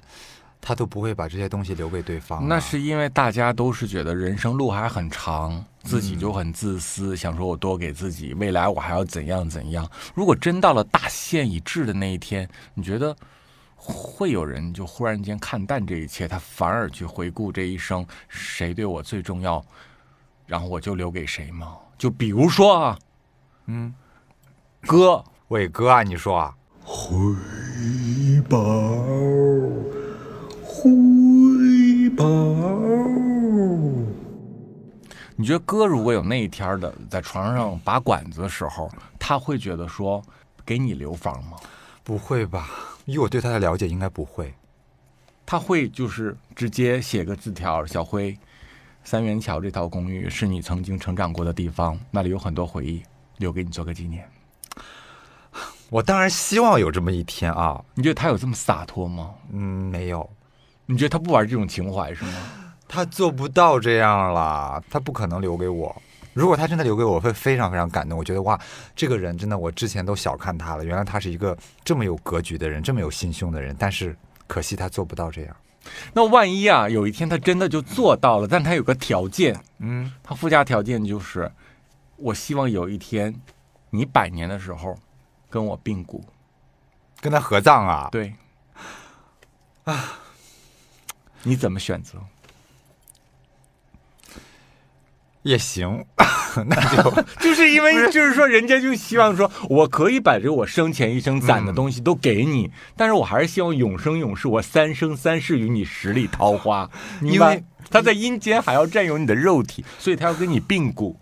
[0.60, 2.46] 他都不会把这些东西留给对方啊。
[2.48, 9.90] 那是因为大家都是觉得人生路还很长，自己就很自私，想说我多给自己，未来我还要怎样怎样。
[10.14, 13.16] 如果真到了大限已至的那一天，你觉得
[13.76, 19.64] 会有人就忽然间看淡这一切，他反而去回顾这一生谁对我最重要，
[20.46, 21.78] 然后我就留给谁吗？
[21.98, 23.00] 就比如说啊，
[23.68, 23.94] 嗯，
[24.82, 27.16] 哥，伟哥啊，你说啊，回
[28.50, 28.60] 报，
[30.78, 32.26] 回报。
[35.36, 38.88] 你觉得哥如果有那一天的在床上拔管子的时候，
[39.18, 40.22] 他会觉得说
[40.64, 41.58] 给你留房吗？
[42.04, 42.70] 不会吧？
[43.06, 44.54] 以我对他的了解，应该不会。
[45.48, 48.38] 他会就是直接写个字条，小辉，
[49.04, 53.02] 三元桥这套公寓是你曾经成长过的地方，那里有很多回忆，
[53.38, 54.30] 留给你做个纪念。
[55.90, 59.34] 我当然希望有这么一天啊，你觉得他有这么洒脱吗？
[59.52, 60.30] 嗯，没有，
[60.88, 62.34] 你觉得他不玩这种情怀是吗？
[62.90, 65.96] 他做不到这样了，他不可能留给我。
[66.34, 68.18] 如果他真的留给我，我会非常非常感动。
[68.18, 68.60] 我觉得哇，
[68.96, 73.76] 这个人真的，我之前都小看他了，原来他是一个这么有格局的人，这么有心胸的人。
[73.78, 74.16] 但是
[74.48, 75.56] 可惜他做不到这样。
[76.14, 81.52] 那万一啊，有一天他真的就做到了，但他有个条件，嗯，他附加条件就是，
[82.18, 83.34] 我希望有一天
[83.90, 84.98] 你百年的时候
[85.50, 86.24] 跟我并骨。
[87.20, 88.34] 跟他合葬啊，对，
[89.86, 90.20] 啊，
[91.48, 92.20] 你怎么选择？
[95.44, 96.06] 也行，
[96.68, 106.90] 那就 就是因为就是说，人家就希望说，我可以把这我生前一生攒的东西都给你，但是我还是希望永生永世，我三生三世与你十里桃花。
[107.24, 107.64] 因为？
[107.90, 111.18] 他在阴间还要占有你的肉体，所以他要跟你并骨。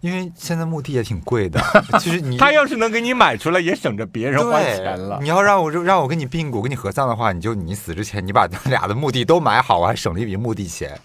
[0.00, 1.60] 因为现在墓地也挺贵的，
[1.98, 5.18] 其实你他要是能给你买出来，也省着别人花钱了，。
[5.20, 10.98] 你要让我让我跟你并骨，跟你合葬的话，你就你死之前，你把咱俩的墓地都买好，我还省了一笔墓地钱。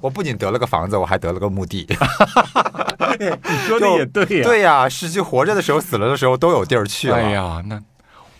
[0.00, 1.86] 我不仅得了个房子，我还得了个墓地。
[3.18, 7.16] 你说的也对呀、对呀、失去活着的时候，死了的时候都有地儿去了。
[7.16, 7.80] 哎呀，那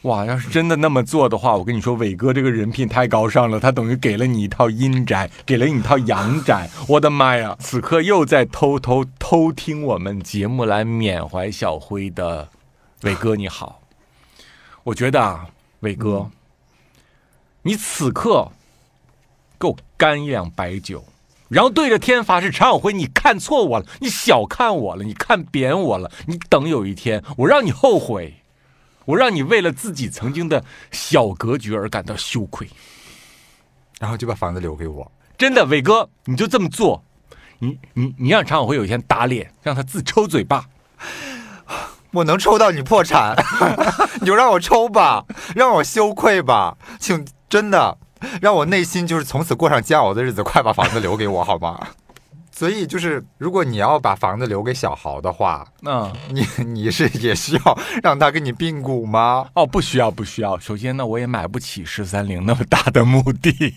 [0.07, 6.71] 哇，要是真的那么做的话，我跟你说，伟哥这个人品太高尚了，他等于给了你一套阴宅，给了你一套阳宅。
[6.87, 7.57] 我的妈呀！
[7.59, 12.49] 此刻又在偷偷偷听我们节目来缅怀小辉的
[13.03, 13.81] 伟哥，你好。
[14.85, 15.49] 我觉得啊，
[15.81, 16.31] 伟哥，
[17.63, 18.53] 你此刻
[19.59, 21.05] 给我干一两白酒。
[21.49, 28.35] 然后对着天发誓，常小辉，你看错我了，你小看我了，你看扁我了，你等有一天，我让你后悔，
[29.07, 32.69] 我让你为了自己曾经的小格局而感到羞愧。
[33.99, 35.11] 然后就把房子留给我。
[35.39, 37.03] 真的，伟哥，你就这么做，
[37.61, 40.67] 你你你让常小辉有一天打脸，让他自抽嘴巴。
[42.13, 43.35] 我能抽到你破产，
[44.21, 47.99] 你就让我抽吧，让我羞愧吧，请真的
[48.41, 51.89] 让我内心就是从此过上煎熬的日子，快把房子留给我好吗？
[52.57, 59.47] 所以就是，如果你要把房子留给小豪的话，嗯，你 你是也需要让他跟你并股吗？
[59.53, 60.59] 哦，不需要，不需要。
[60.59, 63.75] 首先呢，我也买不起十三陵那么大的墓地，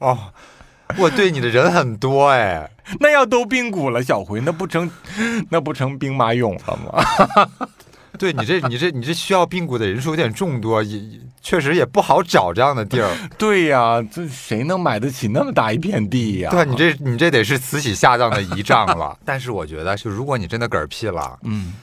[0.00, 0.18] 哦，
[0.98, 4.90] 我对你的人很多哎， 那要都并股了，小辉，那不成，
[5.48, 7.68] 那不成兵马俑了吗？
[8.18, 13.10] 对你这你这你这需要并股的人数有点众多，也也确实也不好找这样的地儿。
[13.36, 19.18] 对呀、这谁能买得起那么大一片地呀、对啊，你这你这得是慈禧下葬的遗仗了。
[19.24, 21.74] 但是我觉得，就如果你真的嗝屁了，嗯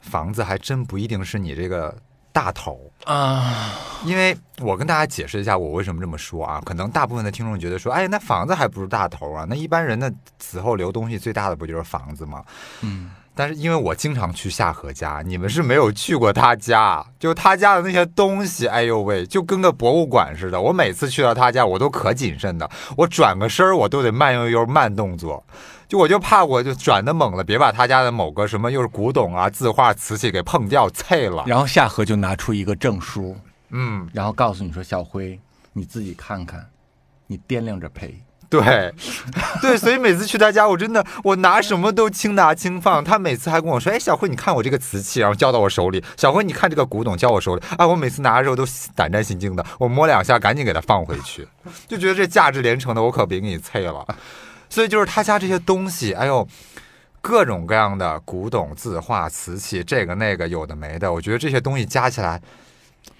[0.00, 1.96] 房子还真不一定是你这个
[2.32, 2.90] 大头。
[3.04, 3.72] 啊，
[4.04, 6.60] 因为我跟大家解释一下，我为什么这么说啊？
[6.64, 9.46] 可能大部分的听众觉得说，哎，那房子还不是大头啊？
[9.48, 12.42] 那一般人的死后留东西最大的不就是房子吗？
[12.80, 20.60] 嗯，但是因为我经常去夏荷家，你们是没有去过他家，就他家的那些东西，哎呦喂，就跟个博物馆似的。
[20.60, 25.42] 我每次去到他家，我都可谨慎的，我转个身儿我都得慢悠悠慢动作，
[25.88, 31.44] 就我就怕我就转的猛了，别把他家的某个什么又是古董啊、字画、瓷器给碰掉、碎了。
[31.46, 33.34] 然后夏荷就拿出一个证书，
[33.70, 35.40] 嗯，然后告诉你说：“小辉，
[35.72, 36.66] 你自己看看，
[37.26, 38.14] 你掂量着赔。
[38.52, 38.94] 对，
[39.62, 43.02] 对，所以每次去他家，我真的我拿什么都轻拿轻放。
[43.02, 46.04] 他每次还跟我说：“哎，小辉，你看我这个瓷器，然后交到我手里。
[46.18, 51.48] 小辉，你看这个古董，交我手里。”啊，我每次拿的时候都胆战心惊的，我摸两下，赶紧给他放回去，
[51.88, 54.06] 就觉得这价值连城的，我可别给你碎了。
[54.68, 56.46] 所以就是他家这些东西，哎呦，
[57.22, 62.40] 各种各样的古董、字画、瓷器，这个那个有的没的，我觉得这些东西加起来，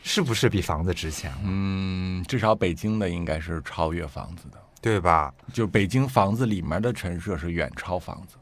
[0.03, 1.33] 是不是比房子值钱？
[1.42, 5.33] 嗯，至少北京的应该是超越房子的，对吧？
[5.53, 8.37] 就北京房子里面的陈设是远超房子，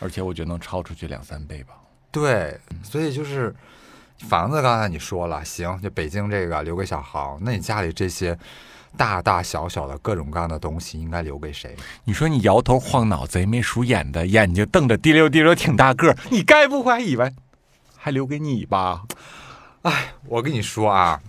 [0.00, 1.74] 而且我觉得能超出去两三倍吧。
[2.10, 3.54] 对，所以就是
[4.28, 8.36] 房子，刚才你说了，行，就北京这个留给小豪，那你家里这些
[8.96, 11.76] 大大小小的各种各样的东西，应该留给谁？
[12.02, 17.32] 你说你摇头晃脑、贼眉鼠眼的，眼睛瞪着滴溜滴溜，挺大个儿，你该不会还以为
[17.96, 19.04] 还留给你吧？
[20.26, 21.22] 我跟你说啊，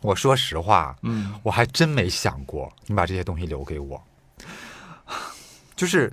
[0.00, 4.02] 我说实话，嗯，我还真没想过你把这些东西留给我，
[5.76, 6.12] 就是。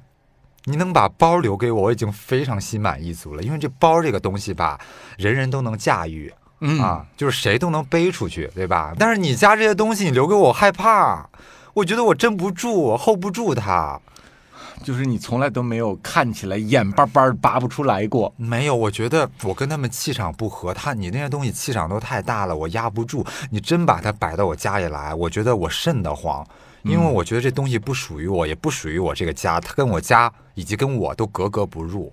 [0.69, 3.41] 你能把包留给我，我已经非常心满意足了。
[3.41, 4.77] 因为这包这个东西吧，
[5.17, 6.29] 人人都能驾驭，
[6.59, 8.93] 嗯啊，就是谁都能背出去，对吧？
[8.99, 11.29] 但是你家这些东西，你留给我，我害怕，
[11.73, 13.97] 我觉得我镇不住，我 hold 不住它。
[14.83, 18.33] 就是你从来都没有看起来眼巴巴拔不出来过。
[18.37, 23.25] 没有，我觉得我跟他们气场不合，他你那些东西气场都太大了，我压不住。
[23.49, 26.45] 你真把它摆到我家里来，我觉得我瘆得慌，
[26.83, 32.11] 因为我觉得这东西不属于我，也不属于我这个家，它跟我家以及跟我都格格不入。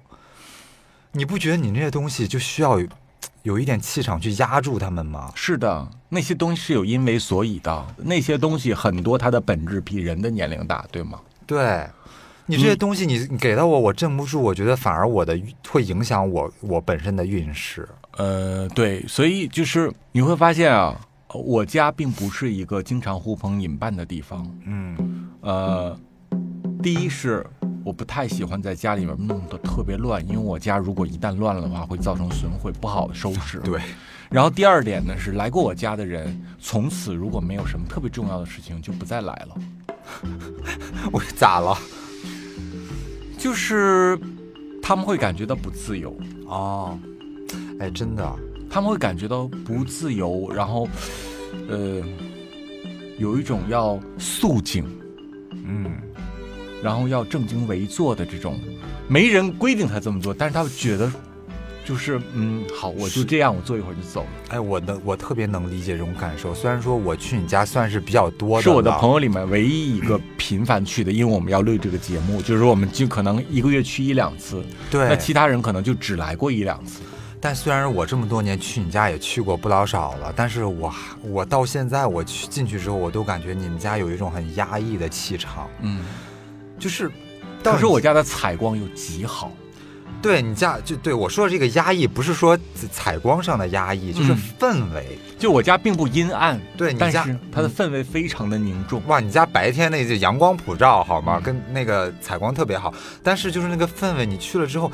[1.13, 2.89] 你不觉得你那些东西就需要有
[3.43, 5.31] 有一点气场去压住他们吗？
[5.37, 11.21] 是的，那些东西是有因为所以的，那些东西很多它的本质比人的年龄大，对吗？
[11.47, 11.87] 对，
[12.47, 17.89] 你这些东西你你给到我，我镇不住，我觉得反而我的会影响我我本身的运势。
[18.19, 20.95] 呃，对，所以就是你会发现啊，
[21.33, 24.47] 我家并不是一个经常呼朋引伴的地方。
[24.67, 25.99] 嗯呃，
[26.83, 27.45] 第一是
[27.85, 33.59] 我不太喜欢在家里面弄得特别乱，因为我家如果一旦乱了的话，会造成损毁，不好收拾。
[33.61, 33.81] 对，
[34.31, 39.57] 然后第二点呢是，来过我家的人，从此如果没有什么特别重要的事情，就不再来了。
[41.11, 41.77] 我咋了？
[43.45, 44.19] 就是
[44.81, 46.17] 他们会感觉到不自由，
[46.47, 46.99] 哦，
[47.79, 48.35] 哎，真的，
[48.71, 50.89] 他们会感觉到不自由，然后，
[51.69, 52.03] 呃，
[53.19, 54.83] 有一种要肃静，
[55.53, 55.93] 嗯，
[56.83, 58.59] 然后要正襟危坐的这种，
[59.09, 61.13] 没人规定他这么做，但是他觉得，
[61.85, 64.29] 就是嗯，好，我就这样，我坐一会儿就走了。
[64.49, 66.55] 哎，我能，我特别能理解这种感受。
[66.55, 77.03] 虽然说我去你家算是比较多的，是我的朋友里面唯一一个频繁去的，因为我们要录这个节目，就是说我们就可能一个月去一两次，对，那其他人可能就只来过一两次。
[77.39, 86.03] 但虽然我这么多年去你家也去过不老少了，但是我我到现在我去进去之后，我都感觉你们家有一种很压抑的气场，嗯，
[86.79, 87.11] 就是，
[87.63, 89.53] 可是我家的采光又极好，
[90.25, 92.59] 对你家就对我说的这个压抑，不是说
[92.91, 95.19] 采光上的压抑，就是嗯氛围。
[95.39, 99.03] 就我家并不阴暗，对你家是它的氛围非常的凝重。
[99.07, 101.41] 哇，你家白天那就阳光普照好嗯吗？
[101.41, 104.91] 跟那个采光特别好，但是就是那个氛围，你去了之后，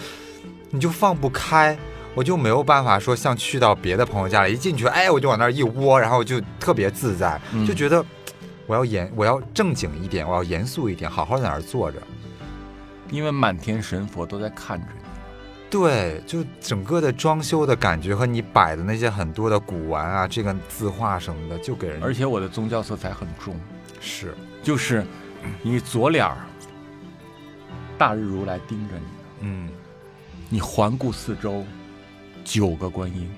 [0.71, 1.79] 你就放不开。
[2.13, 8.05] 我就没有办法说像去到别的朋友家里，一进去，哎，我就往那儿一窝，然后就特别自在，嗯就觉得
[8.67, 12.03] 我要严，我要正经一点，我要严肃一点，好好在那儿坐着。
[13.13, 15.00] 因为满天神佛都在看着你。
[15.71, 23.55] 对，就整个的装修的感觉和你摆的那些很多的古玩啊，这个字画什么的，就给人而且我的宗教色彩很重，
[24.01, 24.35] 是。
[24.63, 25.07] 就是
[25.63, 26.37] 你左脸儿
[27.97, 29.07] 大日如来盯着你，
[29.43, 29.71] 嗯。
[30.49, 31.65] 你环顾四周，
[32.45, 33.31] 九个观音，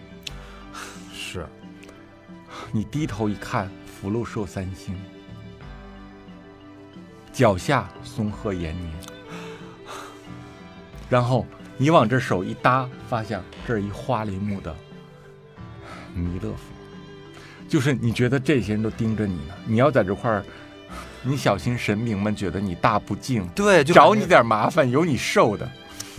[1.15, 1.47] 是。
[2.73, 4.99] 你低头一看，福禄寿三星，
[7.31, 8.93] 脚下松鹤延年，
[11.11, 11.47] 然后
[11.77, 14.75] 你往这手一搭，发现这儿一花梨木的
[16.15, 16.57] 弥勒佛，
[17.69, 20.45] 就是你觉得这些人都盯着你呢，你要在这块儿，
[21.23, 25.69] 你小心神明们觉得你大不敬，对，就找你点麻烦，有你受的。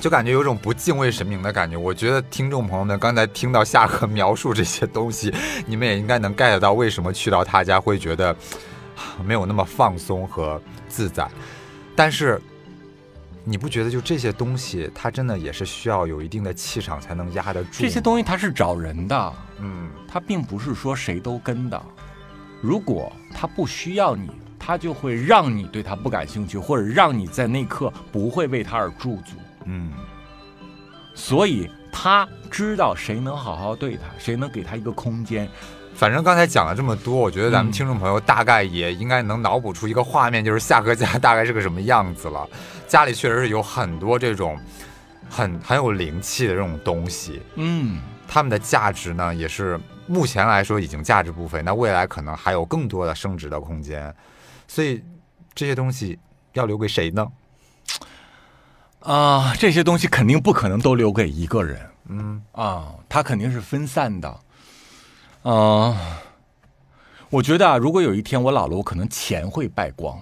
[0.02, 1.78] 就感觉有种不敬畏神明的感觉。
[1.78, 5.34] 我觉得听众朋友们刚才听到夏荷描述这些东西，
[5.66, 8.32] 你们也应该能 get 到为什么去到他家会觉得
[8.98, 11.26] 啊没有那么放松和自在。
[11.96, 12.42] 但是
[13.46, 17.82] 你不觉得就这些东西，它真的也是需要有一定的气场才能压得住？
[17.82, 21.82] 这些东西它是找人的，嗯，它并不是说谁都跟的。
[22.62, 29.36] 如果他不需要你，他就会让你对他不感兴趣，或者让你在那刻不会为他而驻足。
[29.66, 29.92] 嗯，
[31.14, 35.50] 所以他知道谁能好好对他，谁能给他一个空间。
[35.96, 42.48] 反正刚才讲了这么多，我觉得咱们嗯听众朋友大概也应该能脑补出一个画面，就是夏哥家大概是个什么样子了。
[42.88, 44.60] 家里确实是有很多这种
[45.30, 54.14] 很很有灵气的这种东西，嗯，它们的价值呢，也是目前来说已经价值不菲，那未来可能还有更多的升值的空间。
[54.68, 55.02] 所以
[55.54, 56.20] 这些东西
[56.54, 57.26] 要留给谁呢？
[59.00, 61.80] 啊、这些东西肯定不可能都留给一个人
[62.10, 64.40] 嗯啊，它肯定是分散的。
[65.44, 66.22] 啊、
[67.30, 70.18] 我觉得啊，如果有一天我老了，我可能钱会败光，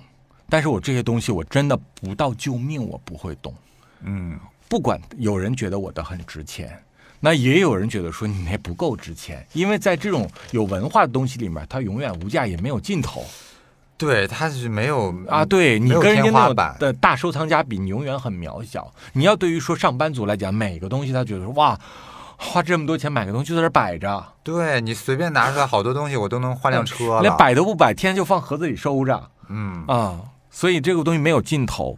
[0.50, 3.54] 但是我这些东西我真的不到救命，我不会动。
[4.02, 6.76] 嗯，不管有人觉得我的很值钱，
[7.20, 13.24] 那也有人觉得说你那不够值钱，因为在这种有文化的东西里面，它永远无价也没有尽头
[13.98, 15.46] 对，它是没有啊。
[15.46, 18.92] 对你跟人家那的大收藏家比，你永远很渺小。
[19.14, 21.80] 你要对于说上班族来讲，每个东西他觉得说哇，
[22.44, 27.22] 花这么多钱买个东西就在这儿摆着，对你随便拿出来好多东西，我都能换辆车了。
[27.22, 29.30] 连摆都不摆，天天就放盒子里收着。
[29.48, 30.20] 嗯啊，
[30.50, 31.98] 所以这个东西没有尽头。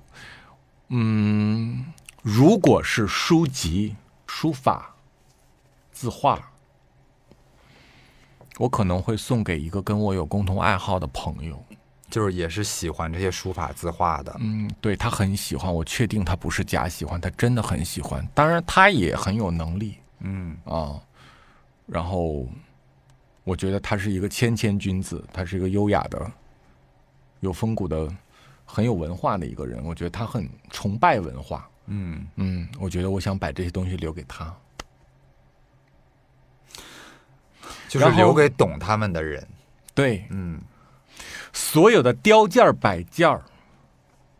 [0.89, 1.85] 嗯，
[2.21, 3.95] 如果是书籍、
[4.27, 4.93] 书法、
[5.91, 6.51] 字画，
[8.57, 11.63] 我可能会送给一个跟我有共同爱好的朋友。
[12.09, 14.35] 就是也是喜欢这些书法字画的。
[14.39, 18.23] 嗯，对他很喜欢，我确定他不是假喜欢，他真的很喜欢。
[18.35, 20.99] 当然，他也很有能力嗯啊。
[21.86, 22.47] 然后，
[23.43, 26.32] 我觉得他是一个谦谦君子，他是一个优雅的、
[27.41, 28.09] 有风骨的、
[28.65, 29.84] 很有文化的一个人。
[29.86, 31.69] 我觉得他很崇拜文化。
[31.86, 34.51] 嗯，嗯，我觉得我想把这些东西留给他。
[37.89, 39.47] 就是留给懂他们的人。
[39.93, 40.59] 对，嗯
[41.51, 43.43] 所有的雕件儿摆件儿，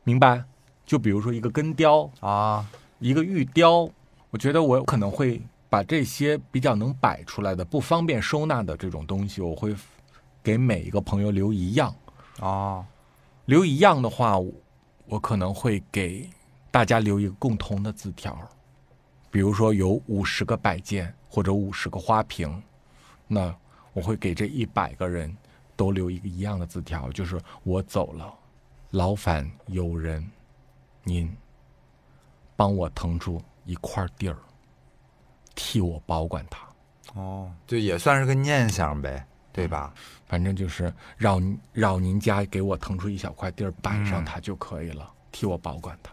[0.04, 0.44] 明白？
[0.86, 2.66] 就比如说一个根雕，啊，
[2.98, 3.88] 一个玉雕，
[4.32, 5.40] 我觉得我可能会
[5.74, 9.76] 把这些比较能摆出来的、不方便收纳的这种东西，我会
[10.44, 11.92] 给每一个朋友留一样。
[12.42, 12.86] 哦，
[13.46, 14.54] 留一样的话，我
[15.08, 16.30] 我可能会给
[16.70, 18.38] 大家留一个共同的字条，
[19.32, 22.62] 比如说有五十个摆件或者五十个花瓶，
[23.28, 23.52] 那
[23.94, 25.36] 我会给这一百个人
[25.76, 28.32] 都留一个一样的字条，就是我走了，
[28.92, 30.24] 劳烦友人
[31.04, 31.36] 您
[32.56, 34.38] 帮我腾出一块地儿，
[35.56, 36.60] 替我保管它。
[37.20, 39.94] 哦，就也算是个念想呗，对吧？
[40.26, 46.12] 反正就是让让您家给我腾出一小块地儿摆上嗯它就可以了，替我保管它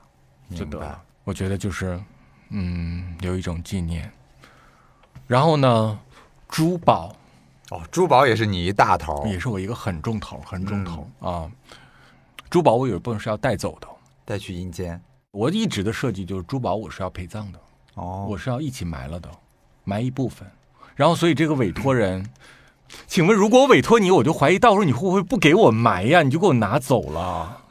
[0.55, 1.03] 就得了。
[1.25, 1.99] 我觉得就是，
[2.51, 4.11] 嗯，有一种纪念。
[5.27, 5.99] 然后呢，
[6.49, 7.17] 珠宝
[7.71, 11.51] 哦，珠宝也是你一大头，也是我一个很重头，很重头、啊。
[12.51, 13.89] 珠宝我有一部分是要带走的，
[14.25, 15.01] 带去阴间。
[15.31, 17.61] 我一直的设计就是珠宝我是要陪葬的，
[17.95, 19.29] 哦，我是要一起埋了的，
[19.85, 20.49] 埋一部分。
[20.95, 22.25] 然后所以这个委托人，
[23.07, 26.23] 请问如果我委托你，我就怀疑到时候你会不会不给我埋呀？
[26.23, 27.63] 你就给我拿走了。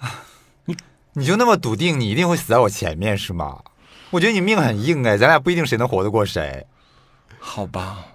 [0.65, 0.75] 你
[1.13, 3.61] 你就那么笃定你一定会死在我前面是吗？
[4.11, 6.65] 我觉得你命很硬哎，咱俩不一定谁能活得过谁。
[7.39, 8.05] 好吧，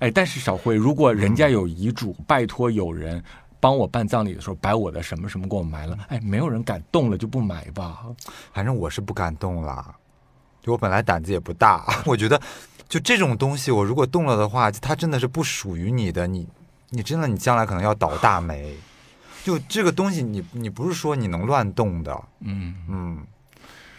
[0.00, 3.22] 哎，但是小辉，如果人家有遗嘱，拜托有人
[3.60, 8.04] 帮我办葬礼的时候，把我的什么什么给我埋了，哎，没有人敢动了，就不埋吧。
[8.52, 9.94] 反正我是不敢动啦，
[10.64, 12.40] 就我本来胆子也不大， 我觉得
[12.88, 16.48] 就这种东西，我如果动了的话，它真的是不属于你的，你
[16.88, 18.74] 你真的你将来可能要倒大霉。
[19.44, 23.26] 就这个东西你，你不是说你能乱动的，嗯，嗯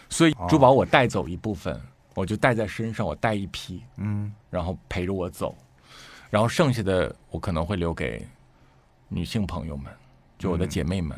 [0.08, 1.80] 所以珠宝我带走一部分，
[2.14, 5.56] 我就带在身上，我带一批，嗯，然后陪着我走，
[6.30, 8.26] 然后剩下的我可能会留给
[9.06, 9.92] 女性朋友们，
[10.36, 11.16] 就我的姐妹们。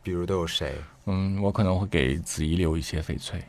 [0.00, 0.76] 比如都有谁？
[1.06, 3.42] 嗯，我可能会给子怡留一些翡翠，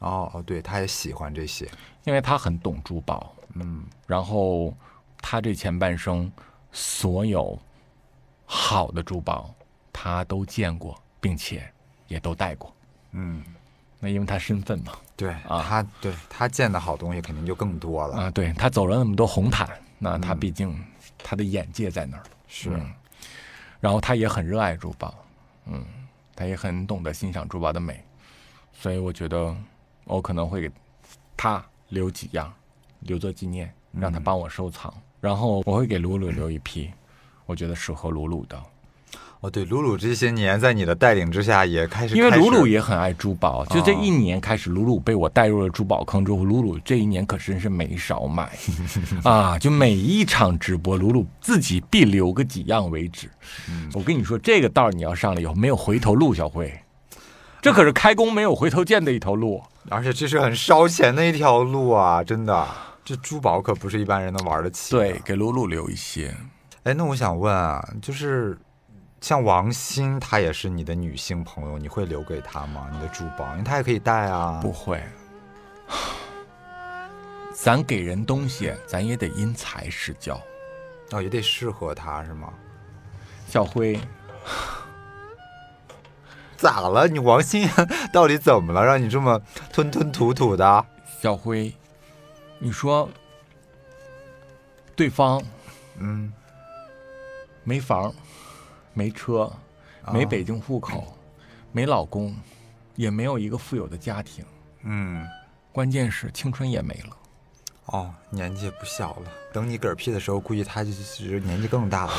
[0.00, 1.66] 哦哦，对，他也喜欢这些，
[2.04, 3.34] 因为他很懂珠宝。
[3.54, 4.72] 嗯然后
[5.20, 6.30] 他这前半生
[6.72, 7.58] 所有
[8.46, 9.54] 好的珠宝，
[9.92, 11.68] 他都见过，并且
[12.08, 12.72] 也都戴过。
[13.12, 13.42] 嗯，
[13.98, 20.78] 那因为他身份嘛，对啊他对他见的好东西肯定就更多了，啊，对他走了那么多红毯，那他毕竟
[21.18, 22.22] 他的眼界在那儿。
[22.46, 22.92] 是，嗯
[23.80, 25.14] 然后他也很热爱珠宝，
[25.66, 25.84] 嗯，
[26.36, 28.04] 他也很懂得欣赏珠宝的美，
[28.72, 29.56] 所以我觉得
[30.10, 30.70] 我可能会给
[31.36, 32.52] 他留几样，
[33.00, 34.92] 留作纪念，让他帮我收藏。
[35.20, 36.90] 然后我会给鲁鲁留一批，
[37.46, 38.58] 我觉得适合鲁鲁的，
[39.40, 43.64] 哦对，鲁鲁这些年在你的带领之下也开始，因为鲁鲁也很爱珠宝。
[43.66, 48.50] 就这哦一年开始，鲁鲁被我带入了珠宝坑之后，鲁鲁这一年可真是没少买
[49.24, 49.58] 啊！
[49.58, 53.30] 就每一场直播，鲁鲁自己必留个几样为止。
[53.68, 56.72] 嗯我跟你说，这个道你要上了以后，没有回头路，小辉，
[57.60, 59.62] 这可是开弓没有回头箭的一条路。
[59.88, 62.68] 而且这是很烧钱的一条路啊，真的，
[63.04, 65.00] 这珠宝可不是一般人能玩得起的。
[65.00, 66.34] 对，给露露留一些。
[66.84, 68.58] 哎，那我想问啊，就是
[69.20, 72.88] 像王鑫，她也是你的女性朋友，你会留给她吗？
[72.92, 74.60] 你的珠宝，因为她也可以戴啊。
[74.62, 75.02] 不会，
[77.52, 80.40] 咱给人东西，咱也得因材施教。
[81.10, 82.52] 哦，也得适合她是吗？
[83.46, 83.98] 小辉，
[86.60, 87.08] 咋了？
[87.08, 87.66] 你王鑫
[88.12, 89.40] 到底怎么了，让你这么
[89.72, 90.86] 吞吞吐吐的？
[91.20, 91.74] 小辉，
[92.58, 93.08] 你说
[94.94, 95.42] 对方
[95.98, 96.30] 嗯，
[97.64, 98.12] 没房、
[98.92, 99.50] 没车、
[100.12, 101.16] 没北京户口、
[101.72, 102.36] 没老公，
[102.94, 104.44] 也没有一个富有的家庭，
[104.82, 105.26] 嗯，
[105.72, 107.16] 关键是青春也没了。
[107.86, 112.12] 哦，年纪也不小了，等你嗝屁的时候，估计他就是年纪更大了。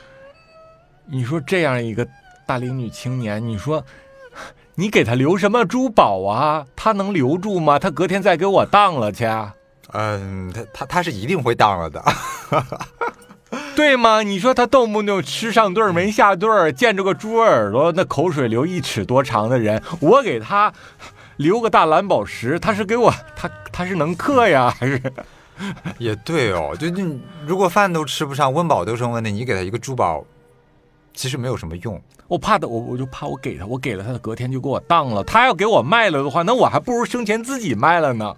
[1.06, 2.06] 你说这样一个
[2.48, 3.84] 大龄女青年，你说
[4.74, 6.64] 你给她留什么珠宝啊？
[6.74, 7.78] 她能留住吗？
[7.78, 9.26] 她隔天再给我当了去，
[9.92, 12.02] 嗯，她她她是一定会当了的。
[13.76, 14.22] 对吗？
[14.22, 20.72] 你说她动不动吃上顿没下顿儿，见着个猪耳朵，那口水流一尺多长的人，我给她
[21.36, 25.02] 留个大蓝宝石，她是给我，她她是能克呀，还是？
[25.98, 30.24] 也对哦，就你如果饭都吃不上，温饱都成问题，你给她一个珠宝，
[31.14, 32.00] 其实没有什么用。
[32.26, 35.24] 我怕的，我我就怕我给他，我给了他的隔天就给我当了。
[35.24, 38.36] 他要给我卖了的话，那我还不如生前自己卖了呢。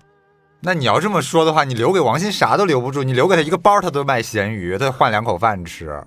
[0.60, 6.02] 那你要这么说的话，你留给王鑫啥都留不住，你留给他一个包，他都卖咸鱼，他换两口饭吃。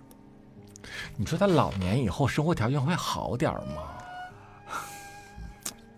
[1.18, 3.84] 你说他老年以后生活条件会好点儿吗？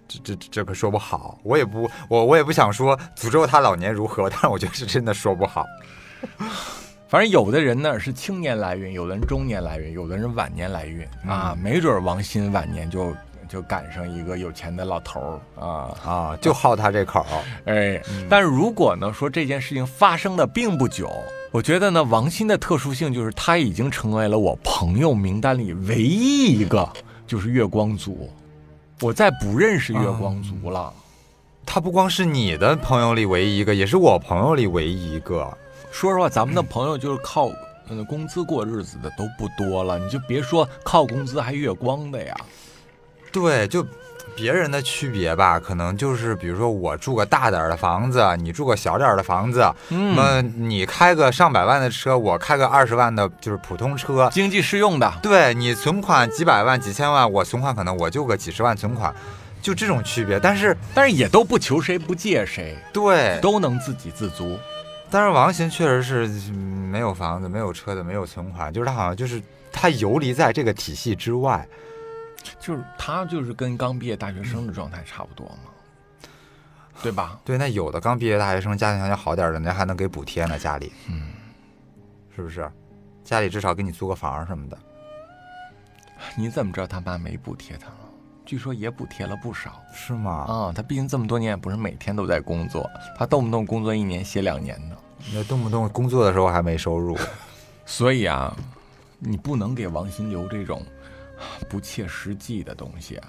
[0.08, 5.66] 这这这可说不好，我也不我我也不想说诅咒他老年如何，但是我觉得是真的说不好。
[7.08, 13.14] 反正有的人呢是青年来运，有的人中年来运，有的人晚年来运啊，没准儿王鑫晚年就
[13.48, 17.26] 就赶上一个有钱的老头儿啊，啊，就好他这口儿。
[17.66, 21.12] 哎，但是如果呢说这件事情发生的并不久，
[21.52, 26.92] 我觉得呢王鑫的特殊性就是他已经成为了我朋友名单里唯一一个
[27.28, 28.30] 就是月光族，
[29.02, 30.92] 我再不认识月光族了。
[31.68, 35.56] 他不光是你的朋友里唯一一个，也是我朋友里唯一一个。
[35.96, 37.46] 说实话，咱们的朋友就是靠
[37.88, 42.36] 呃工资过日子的都不多了，你就别说靠工资还月光的呀。
[43.32, 43.82] 对，就
[44.36, 54.30] 别人的区别吧，可能就是比如说我住个大点儿的房子，你住个小点儿的房子，嗯你开个上百万的车，我开个二十万的，就是普通车。
[54.34, 59.16] 经济适用的，对你存款几百万、几千万，我存款可能我就个几十万存款，
[59.62, 60.38] 就这种区别。
[60.42, 64.60] 但是但是也都不求谁不借谁，对，都能自给自足。
[65.16, 66.58] 但是王鑫确实是嗯
[66.90, 69.42] 没有房子、没有车的、没有存款，就是他好像就是
[69.72, 71.66] 他游离在这个体系之外。
[72.60, 76.30] 就是他就是跟刚毕业大学生的状态差不多嘛，
[77.02, 77.40] 对吧？
[77.46, 81.30] 对，那有的刚毕业大学生家庭条件好点儿的，人家还能给补贴呢，家里，嗯，
[82.36, 82.70] 是不是？
[83.24, 84.78] 家里至少给你租个房什么的。
[86.36, 87.96] 你怎么知道他妈没补贴他了？
[88.46, 90.46] 据说也补贴了不少是吗？
[90.48, 90.74] 啊。
[90.76, 92.88] 他毕竟这么多年也不是每天都在工作，
[93.18, 94.98] 他动不动工作一年歇两年的。
[95.34, 97.18] 那动不动工作的时候还没收入，
[97.86, 98.56] 所以啊，
[99.20, 100.86] 你不能给王鑫留这种
[101.70, 103.20] 不切实际的东西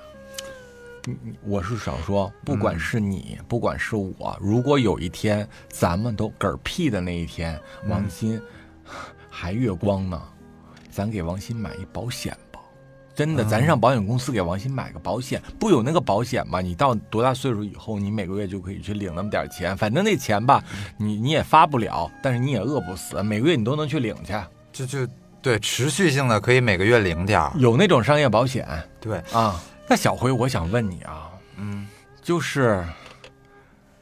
[1.45, 8.43] 我是想说，不管是你，不管是我，如果有一天咱们都嗝屁的那一天，王鑫
[9.31, 10.21] 还月光呢，
[10.91, 12.46] 咱给王鑫买一保险吧。
[13.17, 16.61] 真的，咱上保险公司给王鑫买个保险，不有那个保险吗？
[16.61, 20.63] 你到多大岁数以后，你每个月就可以去领那么点钱，反正那钱吧，
[20.99, 24.35] 你你也发不了，但是你也饿不死，每个月你都能去领去。
[24.71, 25.11] 就就
[25.41, 27.51] 对持续性的可以每个月领点儿。
[27.57, 28.69] 有那种商业保险
[29.01, 29.59] 对，啊。
[29.89, 31.87] 那小辉，我想问你啊，嗯，
[32.21, 32.85] 就是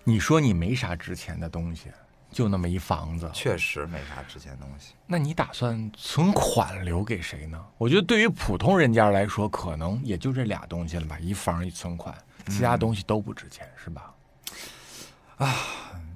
[0.03, 1.89] 你说你没啥值钱的东西，
[2.35, 4.93] 就那么一房子，确实没啥值钱东西。
[5.07, 7.59] 那你打算存款留给谁呢？
[7.79, 12.15] 我觉得对于普通人家来说，可能也就这俩东西了吧，一房一存款，
[12.49, 14.13] 其他东西都不值钱，是吧？
[15.37, 15.55] 啊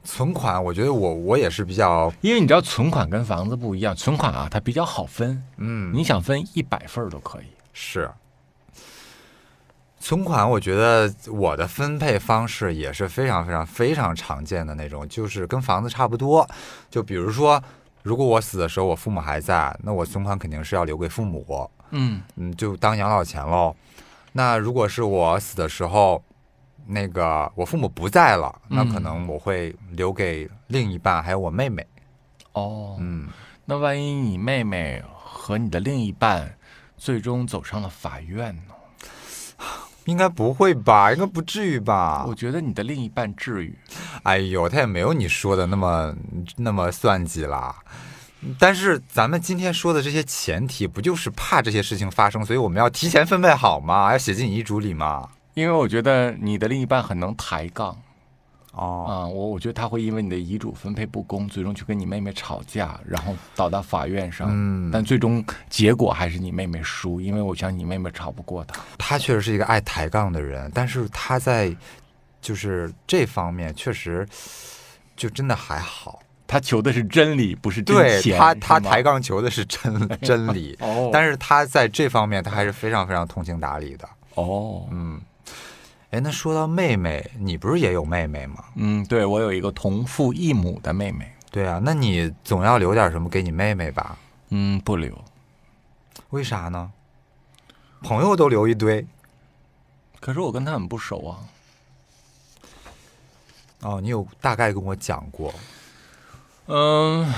[0.05, 7.47] 存款，我觉得我我也是比较，因为你知道存款跟房子不一样，存款啊它比较好分，嗯，你想分一百份都可以。
[7.73, 8.11] 是。
[10.01, 16.49] 存款，我觉得我的分配方式也是非常非常非常常见的那种，就是跟房子差不多。
[16.89, 17.63] 就比如说，
[18.03, 23.75] 如果我死的时候我父母还在，那我存款肯定是要留给父母，嗯嗯，就当养老钱喽。
[24.33, 26.23] 那如果是我死的时候，
[26.87, 31.85] 那个我父母不在了，那可能我会留给另一半，还有我妹妹。
[32.53, 33.29] 哦，嗯，
[33.65, 36.57] 那万一你妹妹和你的另一半
[36.97, 38.75] 最终走上了法院呢？
[40.09, 41.13] 应该不会吧？
[41.13, 42.35] 应该不至于吧我？
[42.35, 43.79] 觉得你的另一半至于。
[44.23, 46.15] 哎呦，他也没有你说的那么
[46.57, 47.77] 那么算计啦。
[48.59, 54.11] 但是咱们今天说的这些前提，不就是怕这些事情发生，所以我们要提前分配好吗？
[54.11, 55.29] 要写进遗嘱里吗？
[55.53, 57.95] 因为我觉得你的另一半很能抬杠
[58.79, 64.49] 哦，啊，我我觉得他会因为你的遗嘱分配不公，最终去跟你妹妹吵架，然后倒到法院上。
[64.51, 68.81] 嗯但最终结果还是你妹妹输，因为我想你妹妹吵不过他。
[68.97, 71.75] 他确实是一个爱抬杠的人，但是他在
[72.41, 74.27] 就是这方面确实
[75.17, 76.21] 就真的还好。
[76.47, 78.39] 他求的是真理，不是真对钱。
[78.39, 84.09] 他，他抬杠求的是真 真理，哦，但是他在这方面他还是非常非常通情达理的。
[84.35, 85.21] 哦，嗯，
[86.11, 88.65] 哎，那说到妹妹，你不是也有妹妹吗？
[88.77, 94.17] 嗯，对我有一个同父异母的妹妹，对啊，那你总要留点什么给你妹妹吧？
[94.49, 95.15] 嗯，不留。
[96.31, 96.91] 为啥呢？
[98.03, 99.05] 朋友都留一堆
[100.21, 101.39] 可是我跟他很不熟啊。
[103.81, 105.55] 哦，你有大概跟我讲过，
[106.67, 107.33] 嗯，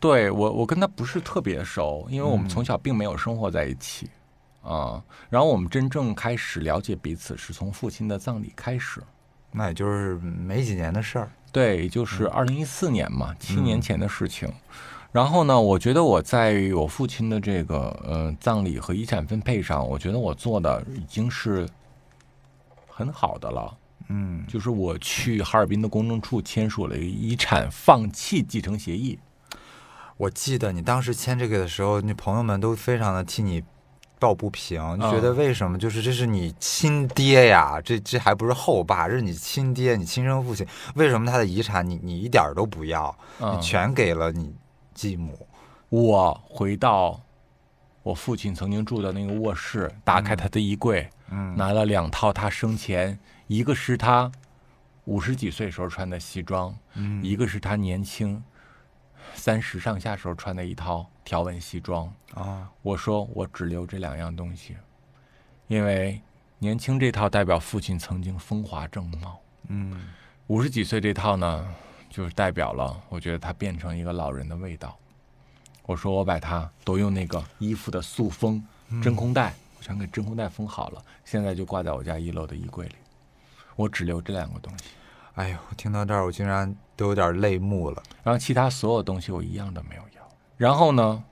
[0.00, 4.10] 对我我跟她不是特别熟，因为我们嗯从小并没有生活在一起
[4.66, 5.02] 啊。
[5.30, 9.02] 然后我们真正开始了解彼此是从父亲的葬礼开始。
[9.52, 11.30] 那也就是没几年的事儿。
[11.50, 14.52] 对，也就是二零一四年嘛，七年前的事情。
[15.12, 21.66] 然后呢，我觉得我在于我父亲的这个呃葬礼和遗产分配上，我觉得我做的已经是
[22.86, 23.74] 很好的了。
[24.08, 29.18] 嗯，就是我去哈尔滨的公证处签署了一个遗产放弃继承协议。
[30.18, 33.62] 我记得你当时签这个的时候，你朋友们都非常的替你
[34.18, 35.78] 抱不平，嗯就觉得为什么？
[35.78, 43.16] 就是这是你亲爹呀，这这还不是后爸，这是你亲爹，你亲生父亲，为什么他的遗产你你一点都不要，
[43.60, 44.54] 全给了你
[44.94, 45.46] 继母？
[45.88, 47.20] 我回到
[48.02, 51.54] 我父亲曾经住的那个卧室，打开他的衣柜，嗯。
[51.56, 54.30] 拿了两套他生前，一个是他
[55.04, 57.22] 五十几岁时候穿的西装，嗯。
[57.22, 58.42] 一个是他年轻
[59.46, 62.12] 三十上下时候穿的一套条纹西装。
[62.34, 64.76] 啊，我说我只留这两样东西，
[65.68, 66.20] 因为
[66.58, 69.38] 年轻这套代表父亲曾经风华正茂，
[69.68, 70.08] 嗯
[70.48, 71.64] 五十几岁这套呢，
[72.10, 74.98] 就是代表了我觉得他变成一个老人的味道。
[75.84, 78.60] 我说我把它都用那个衣服的塑封
[79.00, 82.96] 真空袋，我全给真空袋封好了，现在就挂在我家一楼的衣柜里。
[83.76, 84.86] 我只留这两个东西，
[85.36, 88.02] 哎呦，我听到这儿我竟然都有点泪目了。
[88.24, 90.28] 然后其他所有东西我一样都没有要。
[90.56, 91.22] 然后呢，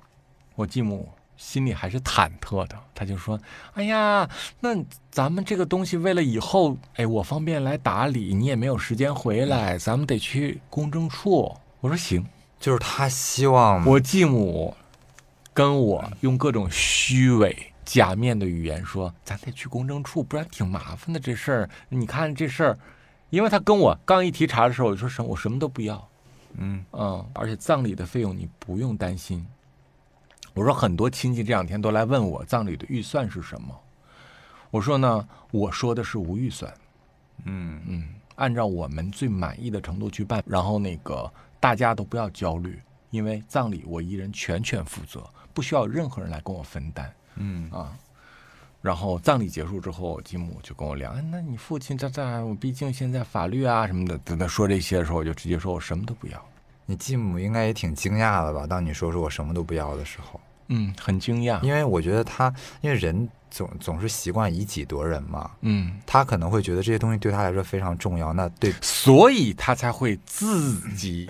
[0.54, 3.40] 我继母心里还是忐忑的，她就说
[3.74, 4.28] ：“哎呀，
[4.60, 4.76] 那
[5.10, 12.24] 咱们这个东西为了以后，哎，我方便来打理，你也没有时间回来，咱们得去公证处。”我说行。
[12.60, 14.74] 就是他希望我继母
[15.52, 17.54] 跟我用各种虚伪、
[17.84, 21.68] 假面的语言说：“咱得去公证处，不然挺麻烦的这事儿。
[21.90, 22.78] 你看这事儿，
[23.34, 26.08] 因为他跟我刚一提查的时候，我就说什我什么都不要，
[26.56, 26.84] 嗯。
[26.92, 29.44] 嗯，而且葬礼的费用你不用担心。
[30.54, 33.76] 我说很多亲戚这两天都来问我葬礼的预算是什么，
[34.70, 36.72] 我说呢，我说的是无预算，
[37.44, 37.82] 嗯。
[37.88, 41.28] 嗯，按照我们最满意的程度去办，然后那个
[41.58, 42.80] 大家都不要焦虑，
[43.10, 47.12] 因为葬礼我一人全权负责，不需要任何人来跟我分担。
[47.34, 47.68] 嗯。
[47.72, 47.92] 啊。
[48.84, 56.46] 然后葬礼结束之后，我继母就跟我聊，哎，那你父亲这这，我毕竟现在法律啊什么的，等他说这些的时候，我就直接说我什么都不要。
[56.84, 58.66] 你继母应该也挺惊讶的吧？
[58.66, 61.58] 当你说出我什么都不要的时候，嗯，很惊讶。
[61.62, 68.34] 因为我觉得他，因为人总总是习惯以己度人嘛，嗯，他可能会觉得这些东西对他来说非常重要。
[68.34, 71.26] 那对，所以他才会自己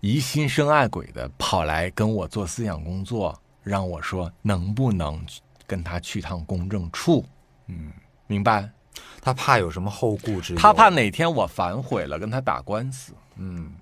[0.00, 5.20] 疑心生爱鬼的跑来跟我做思想工作，让我说能不能
[5.66, 7.24] 跟他去趟公证处，
[7.66, 7.92] 嗯，
[8.26, 8.70] 明白？
[9.20, 13.72] 他怕有什么后顾之忧，他怕哪天我反悔了跟他打官司，嗯。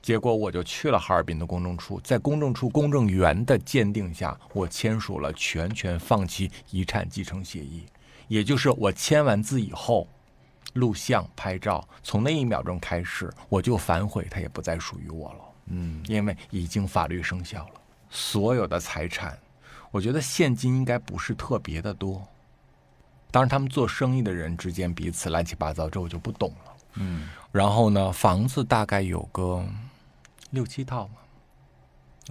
[0.00, 7.84] 结果我就去了哈尔滨的公证处，在公证处公证员的鉴定下，我签署了全权放弃遗产继承协议，
[8.26, 10.08] 也就是我签完字以后，
[10.74, 15.38] 录像拍照，从那一秒钟开始，我就反悔，它也不再属于我了。
[15.66, 16.02] 嗯。
[16.06, 19.38] 因为已经法律生效了，所有的财产，
[19.90, 22.26] 我觉得现金应该不是特别的多。
[23.30, 26.76] 当然，他们做生意的人之间彼此乱七八糟，这我就不懂了。
[26.94, 29.64] 嗯然后呢，房子大概有个
[30.50, 31.14] 六七套嘛。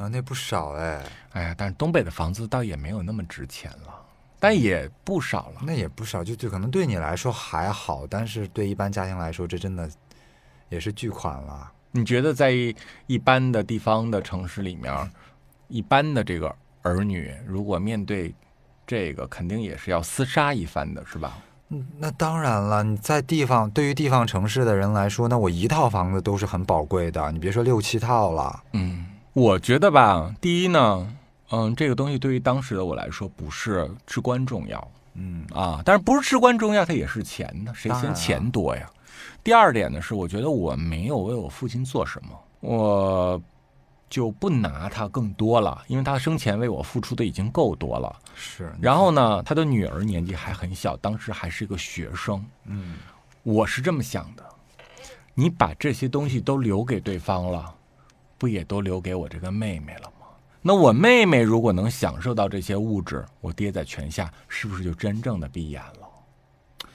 [0.03, 4.05] 啊，那不少哎，哎呀，但是东北的房子倒也没有那么值钱了，
[4.39, 5.61] 但也不少了。
[5.63, 9.89] 那也不少，就就可能对你来说还好，但是对一般家庭来说，这真的
[10.69, 11.71] 也是巨款了。
[11.91, 12.51] 你觉得在
[13.07, 15.11] 一般的地方的城市里面，
[15.67, 16.55] 一般的这个
[16.87, 18.33] 儿女如果面对
[18.85, 21.37] 这个，肯定也是要厮杀一番的，是吧？
[21.69, 28.63] 嗯，那当然了，你在地方，对于地方城市的人来说，那我一套房子都是很宝贵的，你别说六七套了。
[28.71, 31.13] 嗯，我觉得吧，第一呢，
[31.51, 38.89] 嗯，这个东西对于当时的我来说不是至关重要嗯啊，但是不是至关重要，它也是钱呢，谁嫌钱多呀？
[39.43, 42.29] 第二点呢，是我觉得我没有为我父亲做什么，
[42.61, 43.41] 我
[44.09, 48.15] 就不拿他更多了，因为他生前为我付出的已经够多了。
[48.35, 52.43] 是，然后呢，他的女儿年纪还很小，当时还是一个学生。
[52.65, 52.95] 嗯
[53.43, 54.45] 我是这么想的，
[55.33, 57.73] 你把这些东西都留给对方了，
[58.37, 60.27] 不也都留给我这个妹妹了吗？
[60.61, 66.07] 那我妹妹如果能享受到这些物质，我爹在泉下是不是就真正的闭眼了？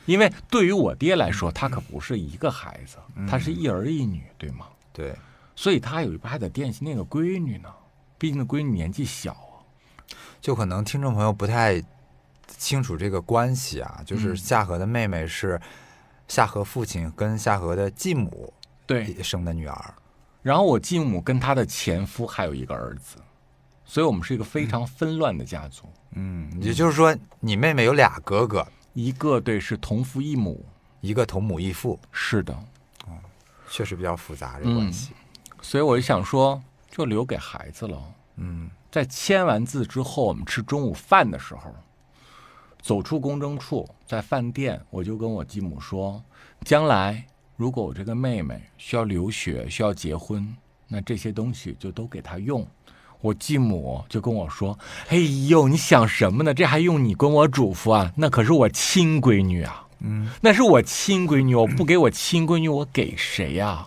[0.04, 4.66] 因为对于我爹来说，他可不是一个孩子，他是一儿一女，对吗？
[4.92, 5.14] 对，
[5.54, 7.68] 所以他有一边还得惦记那个闺女呢，
[8.18, 9.60] 毕竟那闺女年纪小啊。
[10.40, 11.82] 就可能听众朋友不太
[12.48, 15.60] 清楚这个关系啊，就是嗯夏荷的妹妹是
[16.26, 18.52] 夏荷父亲跟夏荷的继母
[18.86, 19.94] 对，生的女儿。
[20.42, 23.16] 然后我继母跟她的前夫还有一个儿子，
[23.84, 25.84] 所以我们是一个非常纷乱的家族。
[26.14, 30.64] 嗯，也就是说，你妹妹有俩哥哥，一个对是同父异母，
[31.00, 32.58] 一个同母异父，是的，
[33.70, 35.12] 确实比较复杂这个关系。
[35.62, 37.98] 所以我就想说，就留给孩子了。
[38.36, 41.74] 嗯在签完字之后，我们吃中午饭的时候，
[42.82, 46.22] 走出公证处，在饭店，我就跟我继母说，
[46.62, 47.24] 将来
[47.56, 50.54] 如果我这个妹妹需要留学、需要结婚，
[50.88, 52.66] 那这些东西就都给她用。
[53.22, 54.76] 我继母就跟我说
[55.08, 55.16] ：“哎
[55.48, 56.52] 呦，你想什么呢？
[56.52, 58.12] 这还用你跟我嘱咐啊？
[58.16, 63.86] 那可是我亲闺女啊，嗯，那是我亲闺女，我不给我亲闺女，我给谁呀、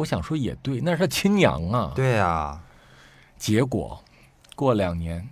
[0.00, 1.92] 我想说也对，那是他亲娘啊。
[1.94, 2.58] 对呀，
[3.36, 4.02] 结果
[4.56, 5.28] 过两年，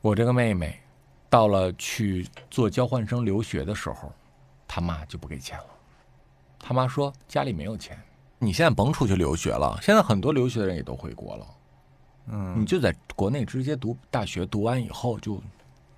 [0.00, 0.80] 我这个妹妹
[1.30, 4.12] 到了去做交换生留学的时候，
[4.66, 5.66] 他妈就不给钱了。
[6.58, 7.96] 他妈说家里没有钱，
[8.38, 11.46] 你现在甭出去留学了，现在很多留学的人也都回国了，
[12.26, 15.40] 嗯你就在国内直接读大学，读完以后就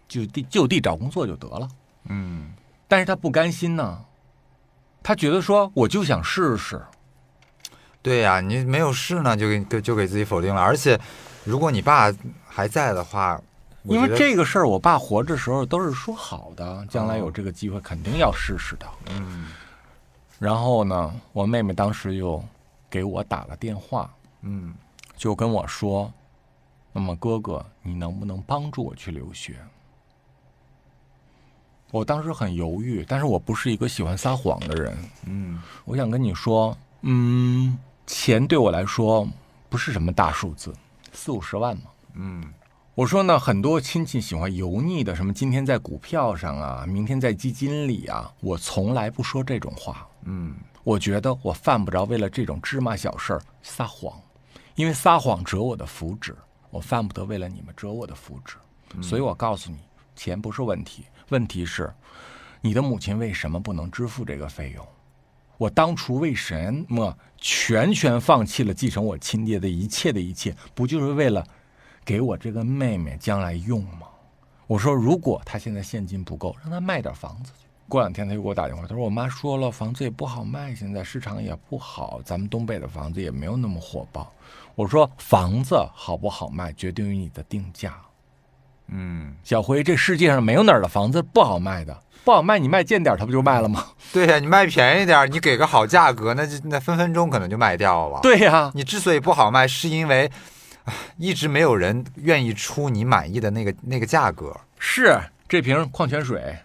[0.06, 1.68] 就地就地找工作就得了。
[2.04, 2.52] 嗯，
[2.86, 4.04] 但是他不甘心呢，
[5.02, 6.82] 他觉得说我就想试试，
[8.05, 10.61] 对呀，你没有试呢，就给就给自己否定了。
[10.61, 11.00] 而且，
[11.42, 12.12] 如果你爸
[12.46, 13.40] 还在的话，
[13.84, 18.86] 因为这个事儿，我爸活着时候都是说好的，将来有这个机会肯定要试试的。
[19.11, 19.48] 嗯
[20.38, 22.44] 然后呢，我妹妹当时又
[22.90, 24.11] 给我打了电话，
[24.42, 24.74] 嗯
[25.16, 26.12] 就跟我说
[26.92, 29.57] ：“那么哥哥，你能不能帮助我去留学？”
[31.90, 34.94] 我当时很犹豫，但是我不是一个喜欢撒谎的人。
[35.24, 39.28] 嗯我想跟你说，嗯，钱对我来说
[39.68, 40.72] 不是什么大数字，
[41.12, 41.84] 四五十万嘛。
[42.14, 42.44] 嗯
[42.94, 50.07] 我说呢，很多亲戚喜欢油腻的，什么今天在股票上啊，明天在基金里啊，我从来不说这种话。
[50.24, 54.12] 嗯我觉得我犯不着为了这种芝麻小事儿撒谎，
[54.74, 56.34] 因为撒谎折我的福祉，
[56.70, 59.02] 我犯不得为了你们折我的福祉。
[59.02, 59.78] 所以我告诉你，
[60.14, 61.92] 钱不是问题，问题是
[62.61, 64.86] 你的母亲为什么不能支付这个费用？
[65.57, 71.46] 我当初为什么全权放弃了继承我亲爹的一切的一切，不就是为了
[72.05, 74.09] 给我这个妹妹将来用吗？
[74.66, 77.66] 我说，如果她现在现金不够，让她卖点房子去。
[77.86, 84.32] 过两天他又给我打电话，他说我妈说了，房子也不好卖，现在市场也不好，咱们东北的房子也没有那么火爆。
[84.74, 88.00] 我说房子好不好卖，决定于你的定价。
[88.88, 93.84] 嗯，小辉，这世界上没有哪儿的房子不好卖的，不好卖你卖贱点儿，它不就卖了吗？
[94.12, 100.30] 对呀，你卖便宜点儿，你给个好价格，那就那分分钟可能就卖掉了。，对呀、你之所以不好卖，是因为
[100.84, 104.56] 唉一直没有人愿意出你满意的那个那个价格。
[104.78, 105.18] 是
[105.48, 106.58] 这瓶矿泉水，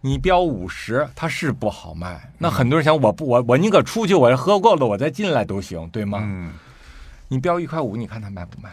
[0.00, 2.32] 你标五十，它是不好卖。
[2.38, 6.20] 那很多人想，我不，我我宁可出去，我喝够了，我再进来都行，对吗？
[6.22, 6.52] 嗯，
[7.28, 8.70] 你标一块五，你看它卖不卖？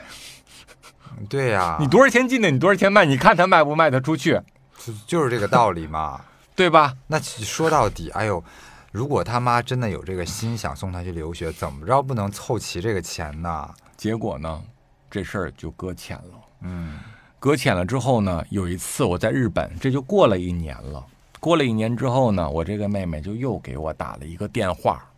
[1.27, 4.39] 对呀，你多少钱进的，你多少钱卖，你看它卖不卖得出去，
[4.77, 6.21] 就就是这个道理嘛。
[6.59, 6.97] 对吧？
[7.07, 8.43] 那其说到底，哎呦，
[8.91, 13.73] 如果他妈真的有这个心想送他去留学，怎么着不能凑齐这个钱呢？
[13.95, 14.61] 结果呢，
[15.09, 16.33] 这事儿就搁浅了。
[16.59, 16.99] 嗯
[17.39, 21.05] 搁浅了之后呢，有一次我在日本，这就过了一年了。
[21.39, 25.09] 过了一年之后呢，我这个妹妹就又给我打了一个电话，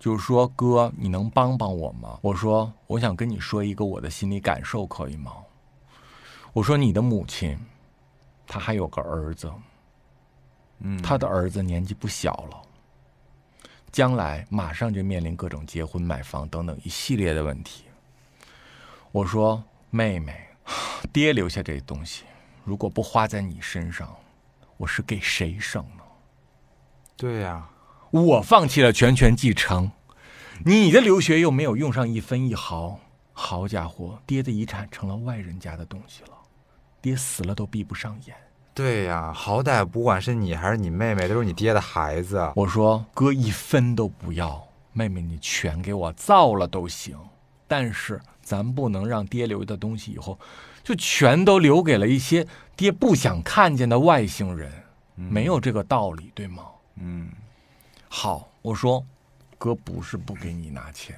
[0.00, 2.18] 就是说哥，你能帮帮我吗？
[2.22, 5.30] 我说我想跟你说一个我的心理感受，可以吗？
[6.52, 7.56] 我说你的母亲，
[8.48, 9.48] 她还有个儿子，
[10.82, 12.62] 嗯，她的儿子年纪不小了，
[13.90, 17.84] 将来马上就面临各种结婚、买房等等一系列的问题。
[19.10, 20.48] 我说妹妹，
[21.12, 22.24] 爹留下这东西，
[22.64, 24.14] 如果不花在你身上，
[24.76, 26.02] 我是给谁省呢？
[27.16, 27.68] 对呀、
[28.10, 29.92] 我放弃了全权继承，
[30.64, 32.98] 你的留学又没有用上一分一毫，
[33.32, 36.30] 好家伙，爹的遗产成了外人家的东西了，
[37.00, 38.34] 爹死了都闭不上眼。
[38.74, 42.50] 对呀、好歹不管是你还是你妹妹，都是你爹的孩子。
[42.56, 47.16] 我说哥一分都不要，妹妹你全给我造了都行，
[47.68, 50.38] 但是咱不能让爹留的东西以后
[50.82, 54.72] 就全都留给了一些爹不想看见的外星人，
[55.14, 56.64] 没有这个道理，对吗？
[56.96, 57.28] 嗯
[58.08, 59.04] 好，我说
[59.58, 61.14] 哥不是不给你拿钱，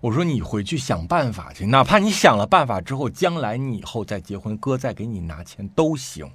[0.00, 6.30] 我说你回去想办法去，哪怕你想了办法之后，将来你以后再结婚，哥再给你拿钱都行。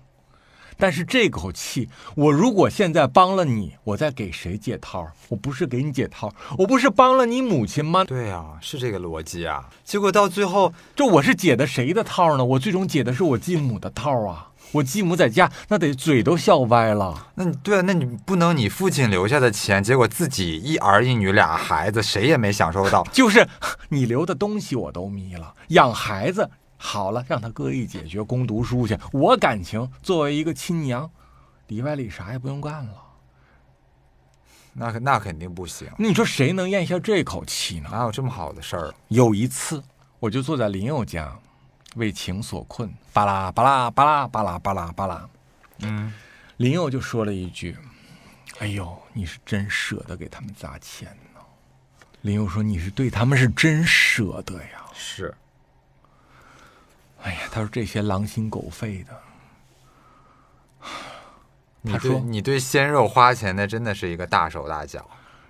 [0.78, 5.08] 但是这口气，我如果现在帮了你，我在给谁解套？
[5.30, 8.04] 我不是给你解套，我不是帮了你母亲吗？
[8.04, 9.68] 对啊、是这个逻辑啊。
[9.84, 12.46] 结果到最后，这我是解的谁的套呢？
[12.46, 14.50] 我最终解的是我继母的套啊！
[14.74, 17.30] 我继母在家那得嘴都笑歪了。
[17.36, 23.02] 那你对啊，那你不能你父亲留下的钱，结果自己一儿一女俩孩子，谁也没享受到。
[23.14, 23.48] 就是
[23.90, 28.98] 你留的东西我都迷了，养孩子好了，让他哥一解决，供读书去。
[29.12, 31.10] 我感情作为一个亲娘，
[31.68, 33.04] 里外里啥也不用干了。
[34.74, 37.90] 那可那肯定不行，你说谁能咽下这口气呢？
[37.92, 38.94] 哪有这么好的事儿？
[39.08, 39.84] 有一次，
[40.20, 41.36] 我就坐在林佑家，
[41.96, 45.30] 为情所困，巴拉巴拉巴拉巴拉巴拉巴拉。
[45.80, 46.14] 嗯，
[46.58, 47.76] 林佑就说了一句
[48.60, 51.42] ：“哎呦，你是真舍得给他们砸钱呢。”
[52.22, 54.86] 林佑说：“你是对他们是真舍得呀。
[54.94, 55.36] 是，”
[57.28, 59.22] 哎呀，他说这些狼心狗肺的。
[61.82, 65.06] 你他说对你对鲜肉花钱的真的是一个大手大脚。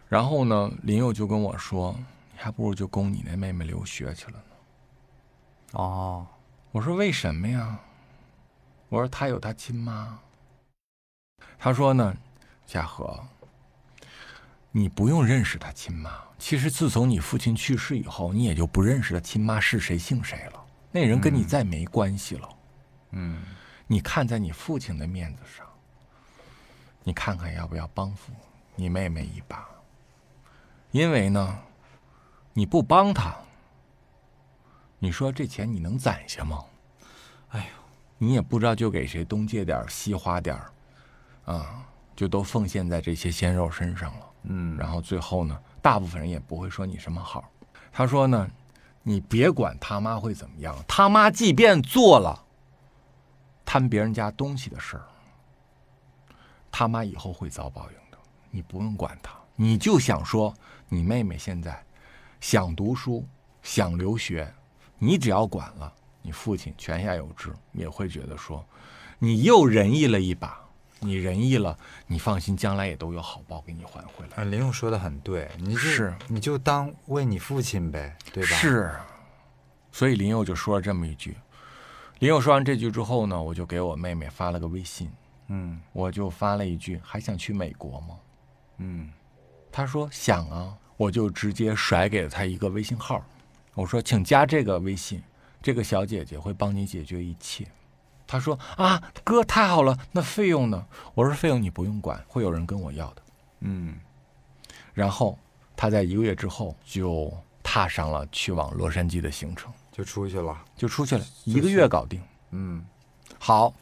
[0.10, 1.96] 然后呢，林佑就跟我说
[2.34, 4.44] ：“你还不如就供你那妹妹留学去了呢。
[5.74, 6.26] 哦，”
[6.72, 7.78] 我说：“为什么呀？”
[8.90, 10.18] 我说：“她有她亲妈。”
[11.60, 12.16] 他说呢
[12.66, 13.24] ：“夏荷，
[14.72, 16.10] 你不用认识他亲妈。
[16.40, 20.64] 其实自从你父亲去世以后，你也就不认识他亲妈是谁姓谁了。
[20.98, 22.50] 那人跟你再没关系了。
[23.12, 23.44] 嗯，
[23.86, 25.64] 你看在你父亲的面子上，
[27.04, 28.34] 你看看要不要帮扶
[28.76, 29.70] 你妹妹一把？
[30.90, 31.60] 因为呢，
[32.52, 33.36] 你不帮她，
[34.98, 36.66] 你说这钱你能攒下吗？
[37.50, 37.66] 哎呦，
[38.18, 41.86] 你也不知道就给谁东借点儿西花点儿，啊，
[42.16, 44.26] 就都奉献在这些鲜肉身上了。
[44.46, 47.48] 嗯，然后最后呢，大部分人也不会说你什么好。
[47.92, 48.50] 他说呢，
[49.10, 52.44] 你别管他妈会怎么样，他妈即便做了
[53.64, 55.08] 贪别人家东西的事儿，
[56.70, 58.18] 他妈以后会遭报应的。
[58.52, 60.54] 你不用管他，你就想说
[60.90, 61.82] 你妹妹现在
[62.42, 63.26] 想读书、
[63.64, 64.54] 想留学，
[65.00, 68.62] 你只要管了，你父亲泉下有知，也会觉得说
[69.20, 70.67] 你又仁义了一把。
[71.00, 71.78] 你仁义了，
[72.08, 74.38] 你放心，将来也都有好报给你还回来。
[74.38, 78.50] 啊，林勇说的很对，你就是你就当为你父亲呗，对吧？
[78.50, 78.96] 是，
[79.92, 81.36] 所以林佑就说了这么一句。
[82.20, 85.12] 林佑说完这句之后呢，我就给我妹妹发了个微信，
[85.48, 88.16] 嗯我就发了一句：“还想去美国吗
[88.78, 89.12] 嗯，？”
[89.72, 93.24] 她说：“想啊。”我就直接甩给了她一个微信号，
[93.76, 95.22] 我说：“请加这个微信，
[95.62, 97.68] 这个小姐姐会帮你解决一切。”
[98.28, 103.22] 她说：“啊，哥太好了，那费用呢？”我说：“费用你不用管，会有人跟我要的。”
[103.62, 103.96] 嗯，
[104.94, 105.40] 然后
[105.76, 107.32] 他在一个月之后就
[107.64, 109.72] 踏上了去往洛杉矶的行程。
[109.92, 110.56] 就出去了。
[110.76, 112.22] 就出去了，一个月搞定。
[112.52, 112.86] 嗯
[113.40, 113.74] 好，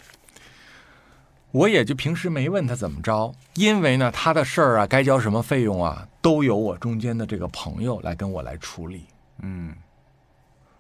[1.52, 9.06] 我也就平时没问他怎么着，因为呢，他的事儿啊，该交什么费用啊，都由我中间的这个朋友来跟我来处理。
[9.42, 9.76] 嗯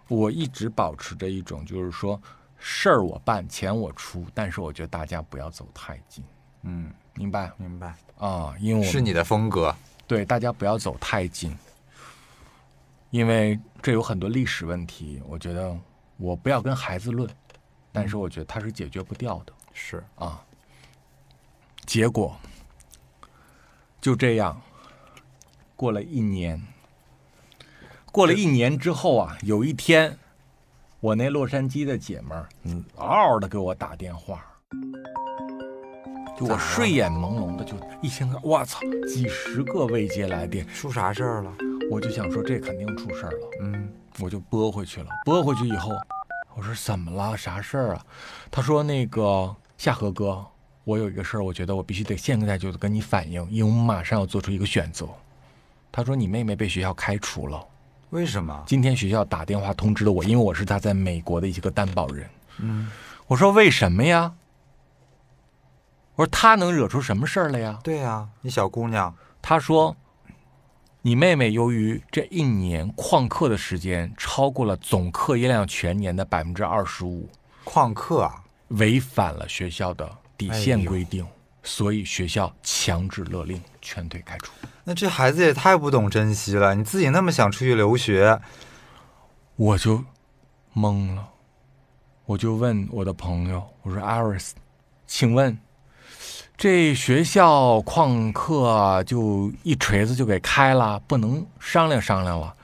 [0.08, 2.22] 我一直保持着一种就是说，
[2.68, 6.24] 事儿我办，钱我出，但是我觉得大家不要走太近，
[6.64, 8.56] 嗯，明白明白，啊？
[8.60, 9.74] 因为我是你的风格。
[10.08, 11.56] 对大家不要走太近，
[13.12, 15.78] 因为这有很多历史问题，我觉得
[16.18, 17.30] 我不要跟孩子论，
[17.92, 19.54] 但是我觉得他是解决不掉的。
[19.72, 20.44] 是，啊。
[21.86, 22.36] 结果
[24.02, 24.60] 就这样，
[25.76, 26.60] 过了一年，
[28.12, 30.18] 过了一年之后啊，有一天，
[31.06, 34.44] 我那洛杉矶的姐们儿，嗯，嗷嗷的给我打电话，
[36.36, 41.54] 就我睡眼朦胧的就一听，我操，几十个未接来电，出啥事儿了？
[41.92, 43.50] 我就想说这肯定出事儿了。
[43.62, 43.88] 嗯
[44.20, 45.10] 我就拨回去了。
[45.26, 45.92] 拨回去以后，
[46.56, 47.38] 我说怎么了？
[47.38, 48.04] 啥事儿啊？
[48.50, 50.44] 他说那个夏河哥，
[50.86, 55.08] 我有一个事儿，我觉得我必须得现在就跟你反映，因为我们马上要做出一个选择。
[55.92, 57.64] 他说你妹妹被学校开除了，
[58.12, 58.64] 为什么？
[58.66, 62.30] 今天学校打电话通知了我，因为我是他在美国的一个担保人。
[62.60, 62.90] 嗯，
[63.28, 64.34] 我说为什么呀？
[66.16, 67.80] 我说他能惹出什么事儿来呀？
[67.84, 69.14] 对呀、你小姑娘。
[69.42, 69.96] 他说
[71.04, 77.30] ：“你妹妹由于这一年旷课的时间超过了总课业量全年的百分之二十五，
[77.66, 78.44] 旷课啊？
[78.70, 81.28] 违反了学校的底线规定，
[81.64, 84.52] 所以学校强制勒令全队开除。
[84.86, 86.76] 那这孩子也太不懂珍惜了。
[86.76, 88.40] 你自己那么想出去留学，
[89.56, 90.04] 我就
[90.76, 91.28] 懵了，
[92.26, 94.54] 我就问我的朋友，我说艾瑞斯，
[95.08, 95.58] 请问
[96.56, 102.56] 这学校旷课就一锤子就给开了，不能商量商量了？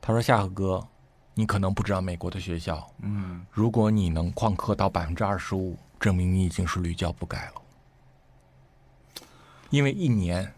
[0.00, 0.88] 他说夏河哥，
[1.34, 7.62] 你可能不知道美国的学校，嗯，如果你能旷课到百分之二十五，证明你已经是屡教不改了，
[9.68, 10.50] 因为一年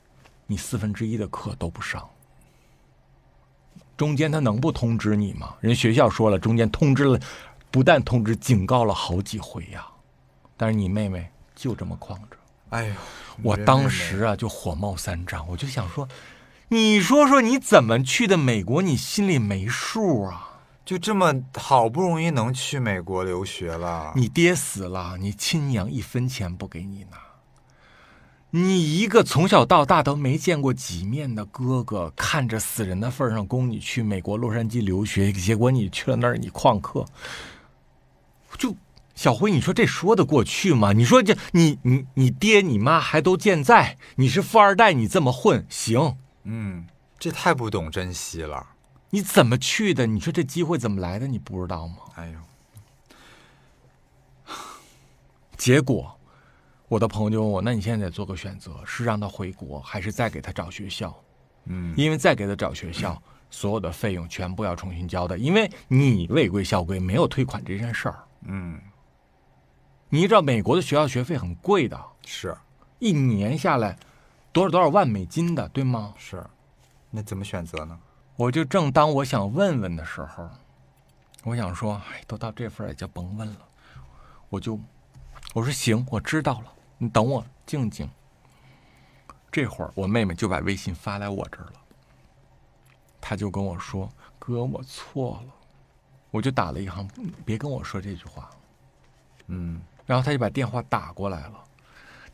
[0.51, 2.09] 你四分之一的课都不上。
[3.97, 5.55] 中间他能不通知你吗？
[5.61, 7.21] 人学校说了，中间通知了，
[7.71, 9.87] 不但通知，警告了好几回呀。
[10.57, 12.37] 但是你妹妹就这么旷着，
[12.71, 12.95] 哎呦，
[13.43, 16.09] 我当时啊就火冒三丈，我就想说，
[16.69, 18.81] 你说说你怎么去的美国？
[18.83, 20.61] 你心里没数啊？
[20.85, 27.19] 就这么好不容易能去美国留学了，你爹死了，你亲娘一分钱不给你拿。
[28.51, 37.05] 你一个从小到大都没见过几面的哥哥，看着死人的份上供你去美国洛杉矶留学，结果你去了那儿你旷课，
[38.57, 38.75] 就
[39.15, 40.93] 小辉，你说这说得过去吗？
[40.95, 46.17] 你说这你你你爹你妈还都健在，你是富二代，你这么混行？
[46.45, 46.87] 嗯，
[47.19, 48.67] 这太不懂珍惜了。
[49.11, 50.07] 你怎么去的？
[50.07, 51.27] 你说这机会怎么来的？
[51.27, 51.97] 你不知道吗？
[52.15, 52.35] 哎
[54.47, 54.55] 呦，
[55.57, 56.18] 结果，
[56.89, 61.15] 我的朋友就问我：“那你现在得做个选择，是让他回国，还是再给他找学校？
[61.67, 63.21] 嗯因为再给他找学校，
[63.51, 68.25] 所有的费用全部要重新交的，因为你违规校规，没有退款这件事儿。
[68.47, 68.81] 嗯，
[70.09, 72.57] 你知道美国的学校学费很贵的，是
[72.99, 73.99] 一年下来
[74.51, 76.15] 多少多少万美金的，对吗？
[76.17, 76.43] 是，
[77.11, 77.99] 那怎么选择呢？
[78.37, 80.49] 我就正当我想问问的时候，
[81.45, 83.59] 我想说，哎，都到这份儿也就甭问了。
[84.49, 84.81] 我就
[85.53, 88.09] 我说行，我知道了，你等我静静。
[89.51, 91.81] 这会儿我妹妹就把微信发来我这儿了，
[93.21, 94.07] 她就跟我说
[94.39, 95.55] ：“哥，我错了。”
[96.31, 98.51] 我就打了一行，嗯别跟我说这句话。
[99.47, 101.65] 嗯，然后她就把电话打过来了，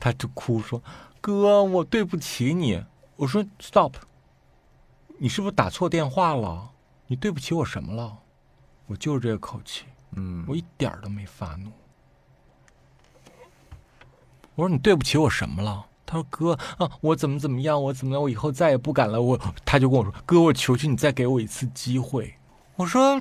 [0.00, 0.82] 她就哭说
[1.20, 2.84] ：“哥，我对不起你。”
[3.16, 3.94] 我说：“Stop。”
[5.18, 6.72] 你是不是打错电话了？
[7.06, 8.18] 你对不起我什么了？
[8.86, 11.70] 我就是这个口气，嗯，我一点儿都没发怒。
[14.54, 15.86] 我说你对不起我什么了？
[16.06, 19.20] 他说哥啊，我怎么怎么样，我怎么样，我以后再也不敢了。
[19.20, 22.34] 我他就跟我说，哥，我求求你再给我一次机会。
[22.76, 23.20] 我说，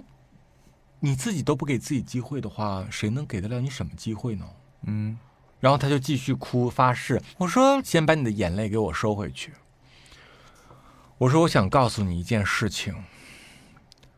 [0.99, 4.45] 你自己都不给自己机会的话，谁能给得了你什么机会呢？
[4.85, 5.17] 嗯，
[5.59, 7.21] 然后他就继续哭发誓。
[7.37, 9.53] 我说：“先把你的眼泪给我收回去。”
[11.17, 12.93] 我说：“我想告诉你一件事情，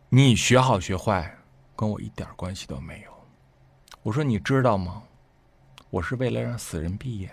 [0.09, 1.37] 你学好学坏
[1.75, 3.11] 跟我一点关系都没有。”
[4.01, 5.03] 我说：“你知道吗？
[5.95, 7.31] 我是为了让死人闭眼，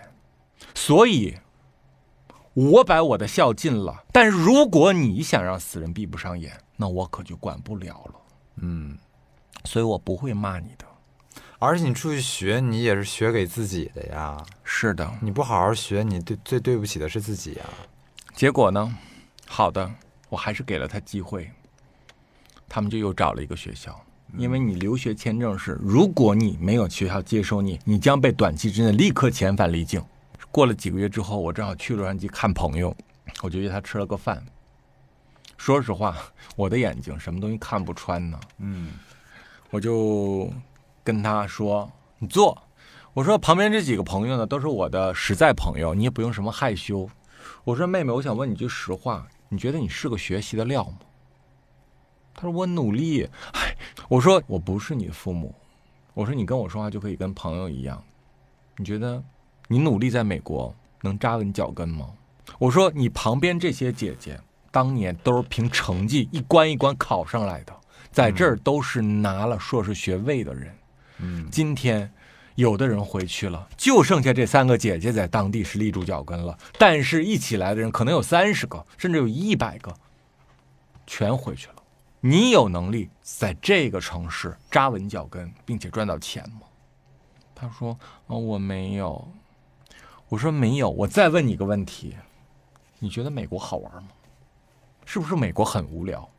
[0.73, 1.37] 所以
[2.53, 4.05] 我把我的孝尽了。
[4.13, 8.15] 但如果你想让死人闭不上眼，那我可就管不了了。
[8.61, 8.97] 嗯，
[9.65, 10.85] 所以我不会骂你的。
[11.59, 14.41] 而且你出去学，你也是学给自己的呀。
[14.63, 17.65] 是的，你不好好学，你对最对不起的是自己呀。
[18.33, 18.97] 结果呢？
[19.45, 19.91] 好的，
[20.29, 21.51] 我还是给了他机会。
[22.69, 23.99] 他们就又找了一个学校，
[24.37, 30.03] 因为你留学签证是，如果你没有学校接收你，你将被短期之内立刻遣返离境。
[30.51, 32.95] 过了几个月之后，我正好去洛杉矶看朋友，
[33.41, 34.43] 我就约他吃了个饭。
[35.57, 36.17] 说实话，
[36.55, 38.39] 我的眼睛什么东西看不穿呢？
[38.59, 38.91] 嗯
[39.69, 40.51] 我就
[41.03, 42.55] 跟他说：“你坐。”
[43.13, 47.09] 我说：“旁边这几个朋友呢，都是我的实在朋友，你也不用什么害羞。”
[47.63, 50.97] 我说：“妹妹，我想问你句实话，你觉得你是个学习的料吗？”
[52.35, 53.75] 他说：“我努力。”哎，
[54.09, 55.53] 我说：“我不是你的父母。”
[56.13, 58.03] 我说：“你跟我说话就可以跟朋友一样。
[58.77, 59.23] 你觉得
[59.67, 62.09] 你努力在美国能扎稳脚跟吗？”
[62.59, 64.39] 我说：“你旁边这些姐姐，
[64.71, 67.73] 当年都是凭成绩一关一关考上来的。”
[68.11, 70.75] 在这儿都是拿了硕士学位的人。
[71.17, 72.11] 嗯今天
[72.53, 76.55] 有的人回去了，就剩下这三个姐姐在当地是立住脚跟了。
[76.77, 79.91] 但是，一起来的人可能有三十个，甚至有一百个，
[81.07, 81.75] 全回去了。
[82.25, 86.61] 你有能力在这个城市扎稳脚跟，并且赚到钱吗？
[87.53, 89.27] 他说：“哦，我没有。”
[90.29, 92.15] 我说：“没有。”我再问你一个问题：
[92.99, 94.07] 你觉得美国好玩吗？
[95.03, 96.29] 是不是美国很无聊？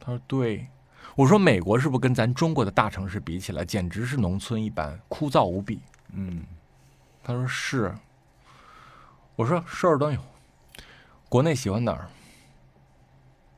[0.00, 0.66] 他说：“对。”
[1.14, 5.80] 我说：“美国是不是跟咱中国的大城市比起来，简直是农村一般，枯燥无比？”
[6.12, 6.44] 嗯
[7.22, 7.94] 他说：“是。”
[9.36, 10.20] 我说：“事儿都有。
[11.28, 12.10] 国内喜欢哪儿？”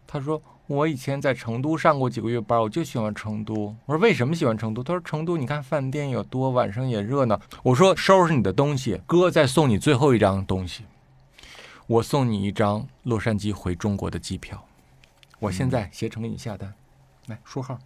[0.07, 10.85] 他说：“我以前在成都上过几个月班，我就喜欢成都。”我说：“为什么喜欢成都？”他说：“成都，你看饭店有多，晚上也热闹。”我说：“收拾你的东西，哥再送你最后一张东西，
[11.87, 14.67] 我送你一张洛杉矶回中国的机票。
[15.39, 16.73] 我现在携程给你下单，
[17.27, 17.79] 来书号。”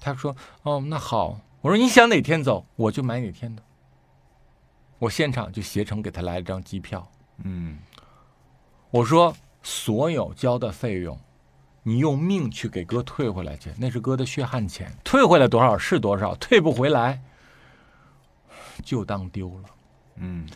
[0.00, 0.34] 他说
[0.64, 3.62] ：“哦，那好。”我说：“你想哪天走，我就买哪天的。”
[4.98, 7.06] 我现场就携程给他来了张机票。
[7.44, 7.78] 嗯
[8.90, 11.18] 我说：“所有交的费用，
[11.82, 17.22] 你用命去给哥退回来去，那是哥的血汗钱，退回来多少是多少，退不回来
[18.82, 19.70] 就当丢了。
[20.16, 20.46] 嗯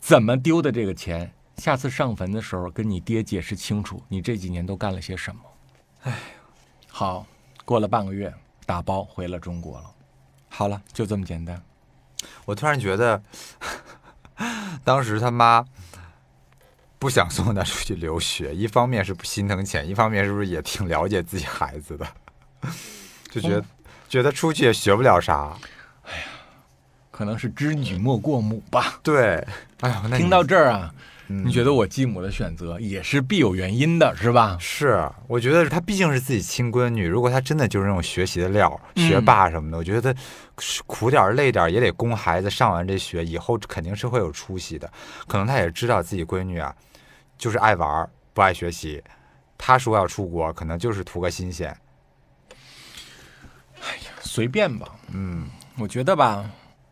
[0.00, 1.32] 怎么丢的这个钱？
[1.56, 5.40] 下次上坟的时候跟你爹解释清楚，你这几年都干了些什么。”
[6.02, 6.18] 哎，
[6.88, 7.26] 好，
[7.64, 8.32] 过了半个月，
[8.66, 9.90] 打包回了中国了。
[10.48, 11.62] 好了，就这么简单。
[12.44, 13.22] 我突然觉得，
[14.84, 15.64] 当时他妈
[17.04, 22.06] 不想送他出去留学， 一方面是不心疼钱，一方面是不是也挺了解自己孩子的，
[23.30, 23.64] 就觉得、
[24.08, 25.52] 觉得出去也学不了啥。
[26.04, 26.24] 哎呀
[27.10, 28.98] 可能是知女莫过母吧。
[29.02, 29.46] 对，
[29.80, 30.94] 哎呀，那听到这儿啊，
[31.28, 34.56] 嗯你觉得我继母的选择也是必有原因的，是吧？
[34.58, 40.16] 是，我觉得她毕竟是自己亲闺女，如果她真的就是那种学习的料、嗯学霸什么的，我觉得
[40.58, 44.90] 是苦点累点也得供孩子上完这学，以后肯定是会有出息的。
[45.28, 46.74] 可能她也知道自己闺女啊，
[47.36, 49.02] 就是爱玩儿，不爱学习，
[49.58, 51.68] 他说要出国，可能就是图个新鲜。
[53.80, 54.96] 哎呀随便吧。
[55.12, 55.48] 嗯，
[55.78, 56.50] 我觉得吧，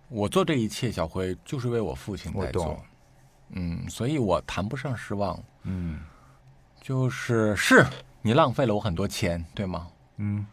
[0.09, 2.83] 我做这一切，小辉就是为我父亲在做。
[3.51, 5.43] 嗯，所以我谈不上失望。
[5.65, 6.01] 嗯
[6.81, 7.87] 就是是
[8.21, 9.89] 你浪费了我很多钱，对吗？
[10.17, 10.47] 嗯，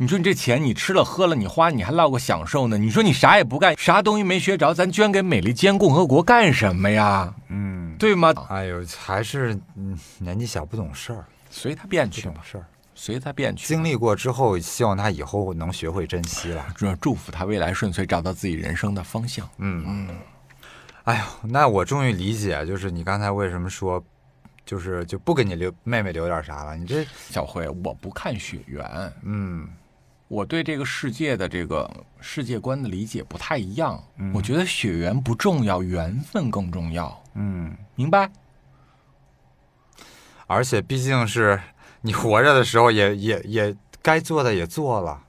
[0.00, 2.78] 你说你这钱你吃了喝了，你花你还落个享受呢？
[2.78, 7.34] 你说你啥也不干，啥东西没学着，咱捐给美利坚共和国干什么呀？
[7.48, 8.32] 嗯，对吗？
[8.48, 12.64] 哎呦，还是嗯年纪小不懂事儿，随他便去吧，懂事儿。
[12.94, 13.66] 随他便去。
[13.66, 16.64] 经历过之后，希望他以后能学会珍惜了。
[16.76, 19.48] 祝祝福他未来顺遂，找到自己人生的方向。
[19.58, 20.08] 嗯嗯，
[21.04, 24.00] 哎呦，那我终于理解，就是你刚才为什么说，
[24.64, 26.76] 就是就不给你留妹妹留点啥了？
[26.76, 29.68] 你这，小辉，我不看血缘，嗯
[30.28, 31.90] 我对这个世界的这个
[32.20, 34.02] 世界观的理解不太一样。
[34.32, 38.30] 我觉得血缘不重要，缘分更重要，嗯，明白？
[40.46, 41.60] 而且毕竟是
[42.00, 45.22] 你活着的时候也，也也该做的也做了，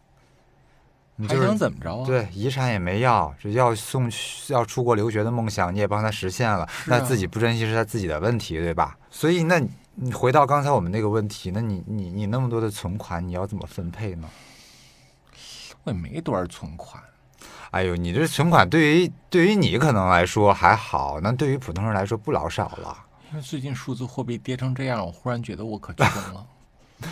[1.16, 8.98] 你还就是想怎么着啊？，对，遗产也没要，这要送去要出国留学的梦想你也帮他实现了，啊那自己不珍惜是他自己的问题，对吧？
[9.10, 14.30] 所以那你你回到刚才我们那个问题，那你你你那么多的存款，你要怎么分配呢？
[15.84, 17.02] 我也没多少存款。
[17.72, 22.98] 哎呦，你这存款对于对于你可能来说还好，那对于普通人来说不老少了。
[23.32, 26.46] 因为最近数字货币跌成这样，我忽然觉得我可穷了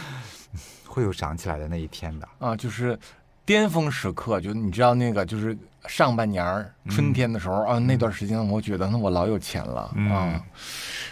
[0.88, 2.28] 会有涨起来的那一天的。
[2.40, 2.56] 啊！
[2.56, 2.98] 就是
[3.46, 9.82] 巅峰时刻，就你知道那个，就是上半年儿春天的时候、啊，那段时间我觉得那我老有钱了、
[10.12, 10.44] 啊。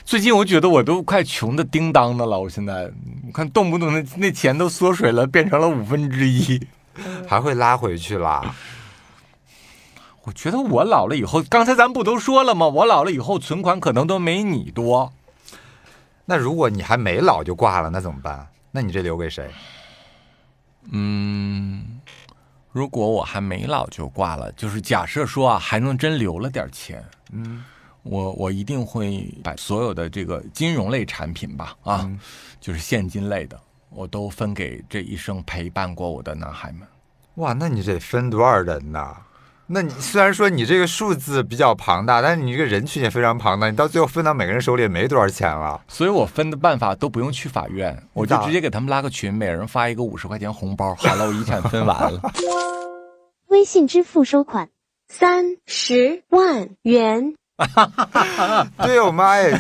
[0.04, 2.92] 最近我觉得我都快穷的叮当的了，我现在
[3.28, 6.60] 我看动不动那那钱都缩水了，变成了五分之一。
[7.28, 8.56] 还会拉回去啦。
[10.24, 12.68] 我觉得我老了以后，刚才咱不都说了吗？
[12.68, 15.14] 我老了以后存款可能都没你多。
[16.26, 18.48] 那如果你还没老就挂了，那怎么办？
[18.72, 19.50] 那你这留给谁？
[20.92, 22.00] 嗯，
[22.72, 27.64] 如果我还没老就挂了，就是假设说啊，还能真留了点钱，嗯
[28.04, 32.20] 我我一定会把所有的这个金融类产品吧，啊，嗯
[32.60, 33.60] 就是现金类的，
[33.96, 36.82] 我都分给这一生陪伴过我的男孩们。
[37.36, 39.16] 哇，那你得分多少人呐？
[39.68, 45.82] 那你虽然说你这个数字比较庞大，但是你这个人群也非常庞大，你到最后分到每个人手里也没多少钱了。
[45.88, 52.22] 所以我分的办法都不用去法院，我就直接给他们拉个群，每人发一个五十块钱红包， 好了，我遗产分完了。
[53.48, 54.70] 微信支付收款
[55.08, 57.34] 三十万元。
[58.84, 59.58] 对我妈呀，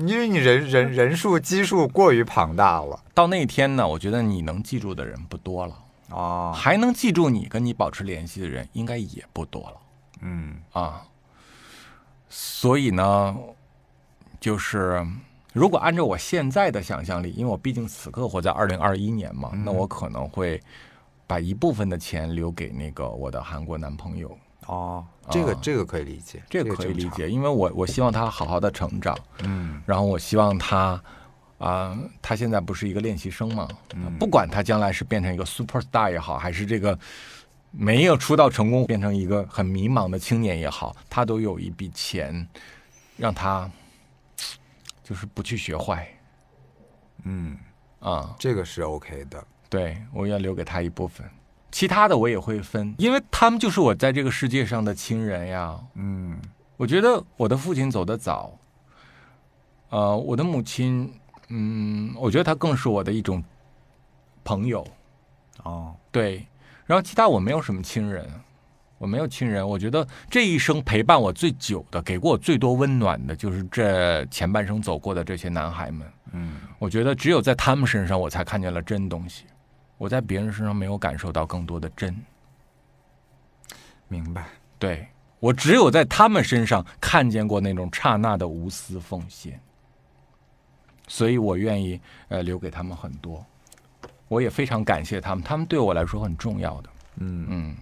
[0.00, 3.02] 因为你人人人数基数过于庞大了。
[3.14, 5.78] 到那一天呢，我觉得你能记住的人不多了，
[6.10, 9.76] 啊，还能记住你跟你保持联系的人应该也不多了。
[10.20, 10.56] 嗯。
[10.72, 11.02] 啊，
[12.28, 13.36] 所以呢，
[14.38, 15.06] 就是
[15.52, 20.60] 如果按照我现在的想象力，因为我毕竟此刻活在二零二一年嘛，那我可能会
[21.26, 24.36] 把一部分的钱留给那个我的韩国男朋友，
[24.66, 26.92] 哦，这个啊这个可以理解，这个可以。
[26.92, 31.02] 理解，因为我我希望他好好的成长，嗯然后我希望他。
[31.58, 33.66] 啊、他现在不是一个练习生嘛？
[34.18, 36.98] 不管他将来是变成一个 super star 也好，还是这个
[37.70, 42.46] 没有出道成功变成一个很迷茫的青年也好，他都有一笔钱，
[43.16, 43.70] 让他
[45.02, 46.06] 就是不去学坏
[47.24, 47.56] 嗯，
[48.00, 49.42] 啊、这个是 OK 的。
[49.70, 51.26] 对我要留给他一部分，
[51.76, 55.78] 其他的我也会分，因为他们就是我在这个世界上的亲人呀。
[55.94, 56.34] 嗯
[56.78, 58.50] 我觉得我的父亲走得早，
[59.90, 61.12] 呃，我的母亲，
[61.48, 63.44] 嗯，我觉得她更是我的一种
[64.42, 64.86] 朋友，
[65.64, 66.46] 哦，对。
[66.86, 68.26] 然后其他我没有什么亲人，
[68.96, 69.68] 我没有亲人。
[69.68, 76.10] 我觉得这一生陪伴我最久的，给过我最多温暖的，就是这前半生走过的这些男孩们。
[76.32, 79.44] 嗯我觉得只有在他们身上，我才看见了真东西。
[79.98, 82.16] 我在别人身上没有感受到更多的真。
[84.08, 84.46] 明白。
[84.78, 85.08] 对
[85.40, 89.58] 我只有在他们身上看见过那种刹那的无私奉献，
[91.08, 93.44] 所以我愿意呃留给他们很多，
[94.28, 96.90] 我也非常感谢他们，他们对我来说很重要的。
[97.16, 97.76] 嗯，嗯，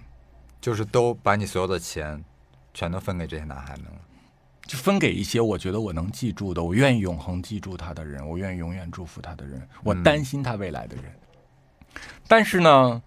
[0.60, 2.22] 就是都把你所有的钱
[2.72, 4.00] 全都分给这些男孩们了。
[4.66, 11.04] 就分给一些我觉得我能记住的，我愿意永恒记住他的人，我愿意永远祝福他的人，我担心他未来的人。
[12.26, 13.02] 但是呢，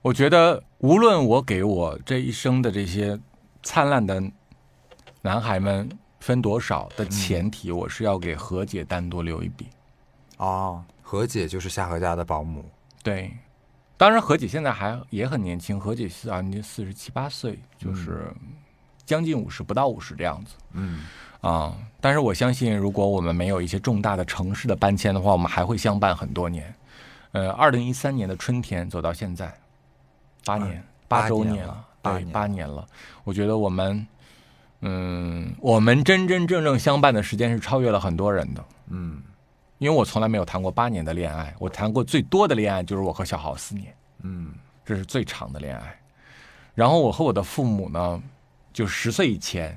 [0.00, 3.18] 我觉得无论我给我这一生的这些
[3.62, 4.22] 灿烂的
[5.20, 5.88] 男孩们
[6.20, 9.68] 分多少的前提，我是要给何姐单独留一笔。
[10.38, 12.64] 哦，何姐就是夏荷家的保姆。
[13.02, 13.32] 对，
[13.96, 18.32] 当然何姐现在还也很年轻，何姐是啊，年四十七八岁，就是
[19.04, 20.54] 将近五十，不到五十这样子。
[20.72, 21.06] 嗯
[21.40, 21.76] 啊。
[22.00, 26.74] 但是我相信，如果我们没有一些重大的城市的搬迁的话，我们还会相伴很多年。
[27.32, 29.52] 呃，二零一三年的春天走到现在，
[30.44, 32.86] 八年八周年了，对，八年了。
[33.24, 34.06] 我觉得我们，
[34.80, 38.64] 嗯，我们真真正正相伴的时间是超越了很多人的。
[38.88, 39.22] 嗯
[39.78, 43.92] 因为我从来没有谈过八年的恋爱，我谈过最多的恋爱就是我和小豪四年，
[44.22, 44.52] 嗯
[44.84, 45.98] 这是最长的恋爱。
[46.74, 48.22] 然后我和我的父母呢，
[48.72, 49.76] 就十岁以前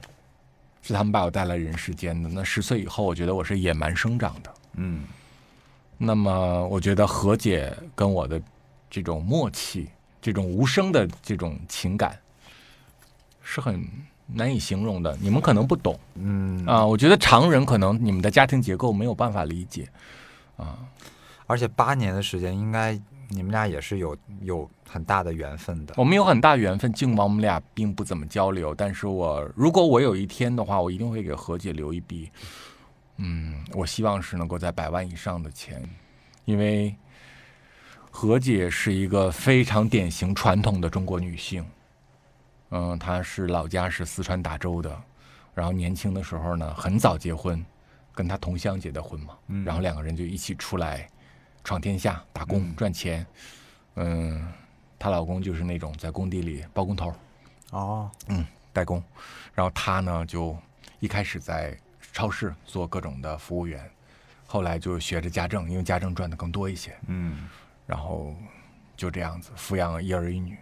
[0.84, 4.53] 是他们把我带来人世间的，那十岁以后，我觉得我是野蛮生长的。
[4.73, 5.06] 嗯
[5.97, 8.41] 那么，我觉得何姐跟我的
[8.89, 9.88] 这种默契，
[10.22, 12.17] 这种无声的这种情感，
[13.41, 13.88] 是很
[14.27, 15.15] 难以形容的。
[15.22, 19.88] 你们可能不懂嗯，啊，我觉得常人可能你们的家庭结构没有办法理解
[20.57, 20.80] 啊。
[21.47, 22.99] 而且八年的时间，应该
[23.30, 25.93] 你们俩也是有有很大的缘分的。
[25.95, 32.31] 我们有很大缘分，尽管我们俩并不怎么交流，但是我如果我有一天的话，我一定会给何姐留一笔，
[33.18, 35.82] 嗯，我希望是能够在百万以上的钱，
[36.44, 36.96] 因为
[38.12, 41.66] 何姐是一个非常典型传统的中国女性，
[42.72, 45.02] 嗯，她是老家是四川达州的，
[45.54, 47.66] 然后年轻的时候呢很早结婚，
[48.14, 51.10] 跟她同乡结的婚嘛，然后两个人就一起出来
[51.64, 53.26] 闯天下打工赚钱，
[53.96, 54.46] 嗯，
[55.00, 57.14] 她老公就是那种在工地里包工头，
[57.72, 59.02] 哦，嗯代工，
[59.54, 60.58] 然后她呢就
[61.00, 61.78] 一开始在
[62.16, 63.92] 超市做各种的服务员，
[64.48, 67.50] 后来就学着家政，因为家政赚的更多一些，嗯，
[67.86, 68.34] 然后
[68.96, 70.58] 就这样子抚养一儿一女，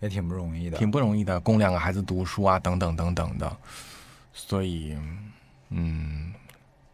[0.00, 0.78] 也挺不容易的。
[0.78, 3.56] 挺不容易的，供两个孩子读书啊，等等等等的。
[4.32, 4.96] 所以，
[5.68, 6.32] 嗯，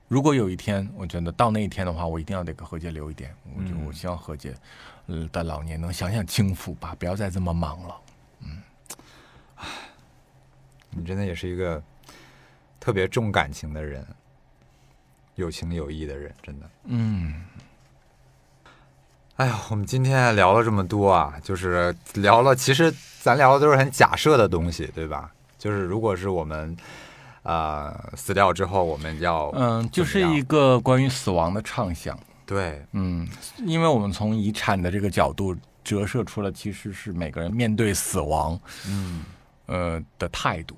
[0.08, 3.32] 如果有一天，我觉得到那一天的话，我一定要得给何洁留一点。
[3.56, 4.56] 我就我希望何洁，
[5.06, 7.96] 呃的老年能享享清福吧，不要再这么忙了。
[8.40, 8.60] 嗯
[10.90, 11.80] 你真的也是一个
[12.84, 14.06] 特别重感情的人，
[15.36, 16.68] 有情有义的人，真的。
[16.84, 17.42] 嗯，
[19.36, 22.92] 哎呀，我们今天聊了这么多啊，就是聊了，其实
[23.22, 25.32] 咱聊的都是很假设的东西，对吧？
[25.58, 26.76] 就是如果是我们
[27.42, 32.18] 呃死掉之后，我们要嗯，就是一个关于死亡的畅想。
[32.44, 33.26] 对，嗯，
[33.64, 39.24] 因为我们从遗产的这个角度折射出了，其实是每个人面对死亡，嗯，
[39.64, 40.76] 呃的态度。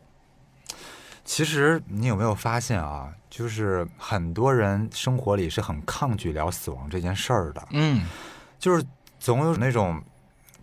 [1.27, 3.09] 其实你有没有发现啊？
[3.29, 8.07] 就是很多人生活里是很抗拒聊死亡这件事儿的，嗯，
[8.59, 8.83] 就是
[9.21, 10.03] 总有那种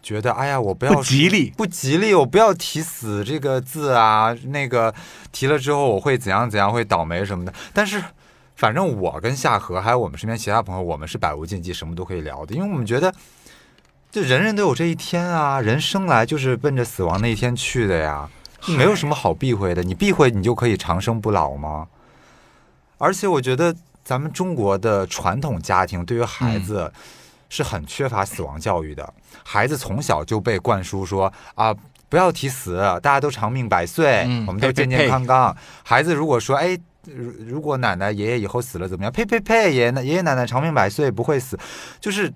[0.01, 1.51] 觉得，哎呀，我不要不吉利。
[1.51, 4.91] 不吉利，我不要提死这个字啊，那个
[5.31, 7.53] 提了之后我会怎样怎样，会倒霉什么的。
[7.73, 8.01] 但是，
[8.55, 13.13] 反正我跟夏荷还有我们身边其他朋友，我们是百无禁忌，什么都可以聊的，因为我们觉得，
[14.09, 18.27] 就人人都有这一天啊，人生来就是奔着死亡那一天去的呀，
[18.69, 19.83] 没有什么好避讳的。
[19.83, 21.87] 你避讳，你就可以长生不老吗？
[22.97, 26.91] 而且我觉得咱们中国的传统家庭对于孩子
[27.49, 29.13] 是很缺乏死亡教育的，
[29.43, 31.75] 孩子从小就被灌输说啊。
[32.09, 35.57] 不要提死，大家都长命百岁，嗯我们都健呸呸呸健康康。
[35.81, 36.77] 孩子如果说，哎，
[37.07, 39.11] 如如果奶奶爷爷以后死了怎么样？
[39.11, 39.73] 呸呸呸！
[39.73, 41.57] 爷爷爷爷奶奶长命百岁，不会死，
[41.99, 42.31] 就是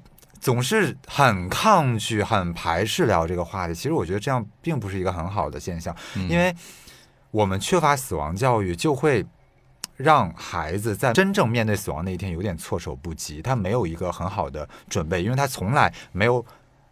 [0.47, 3.75] 总是很抗拒、很排斥聊这个话题。
[3.75, 6.55] 其实我觉得这样并不是一个很好的现象，嗯因为
[7.31, 9.25] 我们缺乏死亡教育，就会
[9.97, 16.45] 让孩子在真正面对死亡那一天有点措手不及，他没有一个很好的准备，因为他从来没有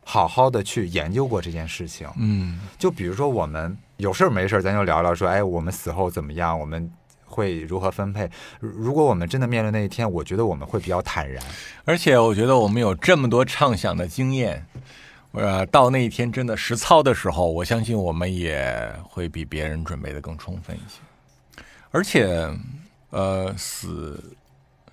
[0.04, 2.06] 好好的去研究过这件事情。
[2.18, 6.60] 嗯就比如说我们有事儿没事儿，咱就聊聊说，哎，我们死后怎么样？
[6.60, 6.92] 我们
[7.36, 8.30] 会如何分配？
[8.62, 11.44] 如如果我们真的面对那一天，我觉得我们会比较坦然。
[11.84, 14.66] 而且我觉得我们有这么多畅想的经验，
[15.34, 21.02] 呃，到那一天真的实操的时候，我相信我们也会比别人准备的更充分一些。
[21.92, 22.50] 而且，
[23.10, 24.24] 呃，死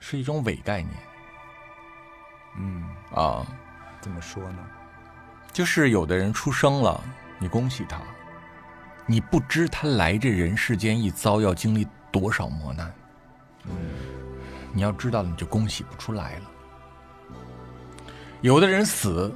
[0.00, 0.90] 是一种伪概念
[2.58, 2.82] 嗯，
[3.14, 3.46] 啊，
[4.00, 4.58] 怎么说呢？
[5.52, 6.98] 就是有的人出生了，
[7.38, 8.00] 你恭喜他，
[9.06, 12.94] 你不知他来这人世间一遭要经历多少磨难。
[14.72, 16.50] 你要知道了，你就恭喜不出来了。
[18.40, 19.34] 有的人死，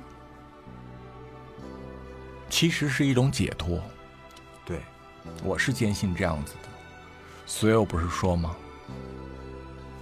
[2.49, 3.83] 其实是一种解脱，
[4.65, 4.81] 对，
[5.43, 6.69] 我是坚信这样子的。
[7.47, 8.57] 所以我不是说吗？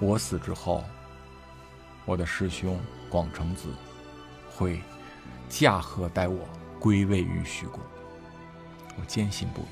[0.00, 0.84] 我死之后，
[2.04, 3.68] 我的师兄广成子
[4.50, 4.82] 会
[5.48, 6.48] 驾鹤带我
[6.80, 7.80] 归位于虚谷，
[8.98, 9.64] 我坚信不疑。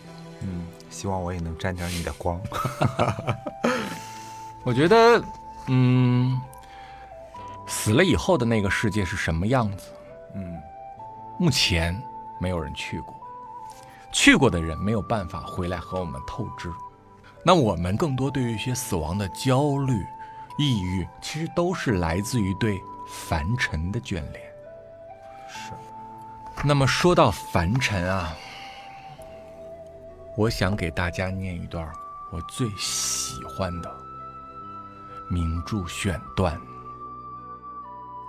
[0.43, 2.41] 嗯，希望我也能沾点你的光。
[4.63, 5.25] 我觉得，
[5.67, 6.41] 嗯，
[7.67, 9.89] 死了以后的那个世界是什么样子？
[10.35, 10.61] 嗯，
[11.39, 12.01] 目前
[12.39, 13.15] 没有人去过，
[14.13, 16.71] 去过的人没有办法回来和我们透支。
[17.45, 20.07] 那我们更多对于一些死亡的焦虑、
[20.59, 24.41] 抑郁，其实都是来自于对凡尘的眷恋。
[25.49, 25.73] 是。
[26.63, 28.33] 那么说到凡尘啊，
[30.35, 31.87] 我想给大家念一段
[32.31, 33.95] 我最喜欢的
[35.29, 36.59] 名著选段。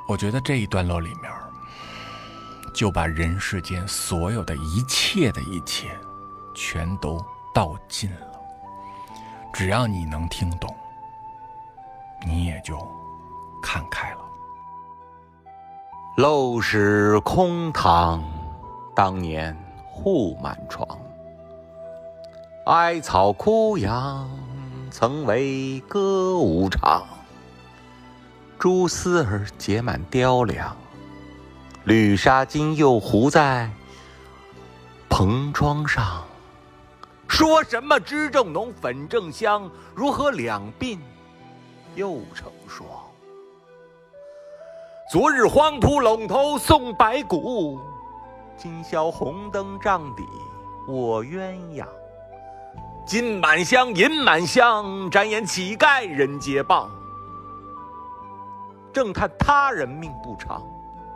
[0.08, 1.32] 我觉得这一段落里面，
[2.74, 5.98] 就把人世间所有的一切的一切，
[6.54, 7.24] 全都
[7.54, 8.28] 道尽了。
[9.54, 10.76] 只要你能听懂，
[12.26, 12.78] 你也就
[13.62, 14.18] 看开了。
[16.18, 18.22] 陋室空堂，
[18.94, 20.86] 当年户满床。
[22.66, 24.30] 艾草枯杨，
[24.90, 27.06] 曾为歌舞场。
[28.58, 30.74] 蛛丝儿结满雕梁，
[31.84, 33.70] 绿纱巾又糊在
[35.10, 36.24] 蓬窗上。
[37.28, 40.98] 说什么脂正浓，粉正香，如何两鬓
[41.96, 42.88] 又成霜？
[45.12, 47.78] 昨日黄土陇头送白骨，
[48.58, 50.24] 今宵红灯帐底
[50.88, 51.86] 卧鸳鸯。
[53.06, 56.88] 金满箱，银满箱，展眼乞丐人皆谤。
[58.94, 60.64] 正叹他人命不长，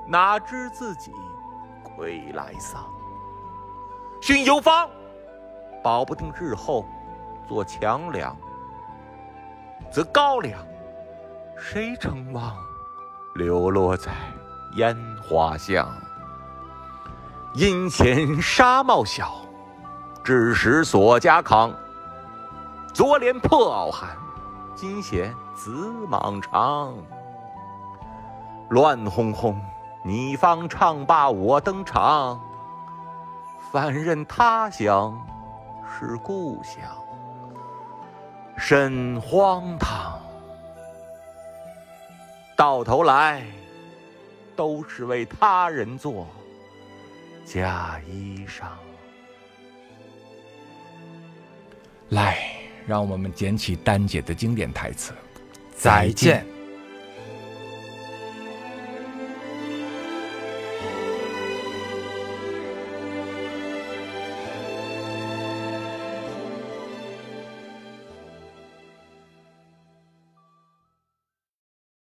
[0.05, 1.11] 哪知自己
[1.95, 2.85] 归来丧。
[4.21, 4.89] 寻有方。
[5.83, 6.85] 保不定日后
[7.47, 8.35] 做强梁，
[9.89, 10.59] 则高粱
[11.57, 12.53] 谁承望
[13.35, 14.11] 流落在
[14.75, 15.87] 烟花巷？
[17.53, 19.35] 阴险纱帽小，
[20.27, 21.73] 致使锁家康。
[22.93, 24.09] 昨怜破袄寒，
[24.75, 25.71] 今嫌紫
[26.09, 26.93] 蟒长。
[28.67, 29.57] 乱哄哄，
[30.03, 32.41] 你方唱罢我登场，
[33.71, 35.17] 反认他乡。
[35.97, 36.81] 是故乡，
[38.57, 40.19] 甚荒唐！
[42.53, 43.45] 到头来，
[44.57, 46.27] 都是为他人做
[47.45, 48.65] 嫁衣裳。
[52.09, 52.37] 来，
[52.85, 55.11] 让我们捡起丹姐的经典台词：
[55.75, 56.45] 再见。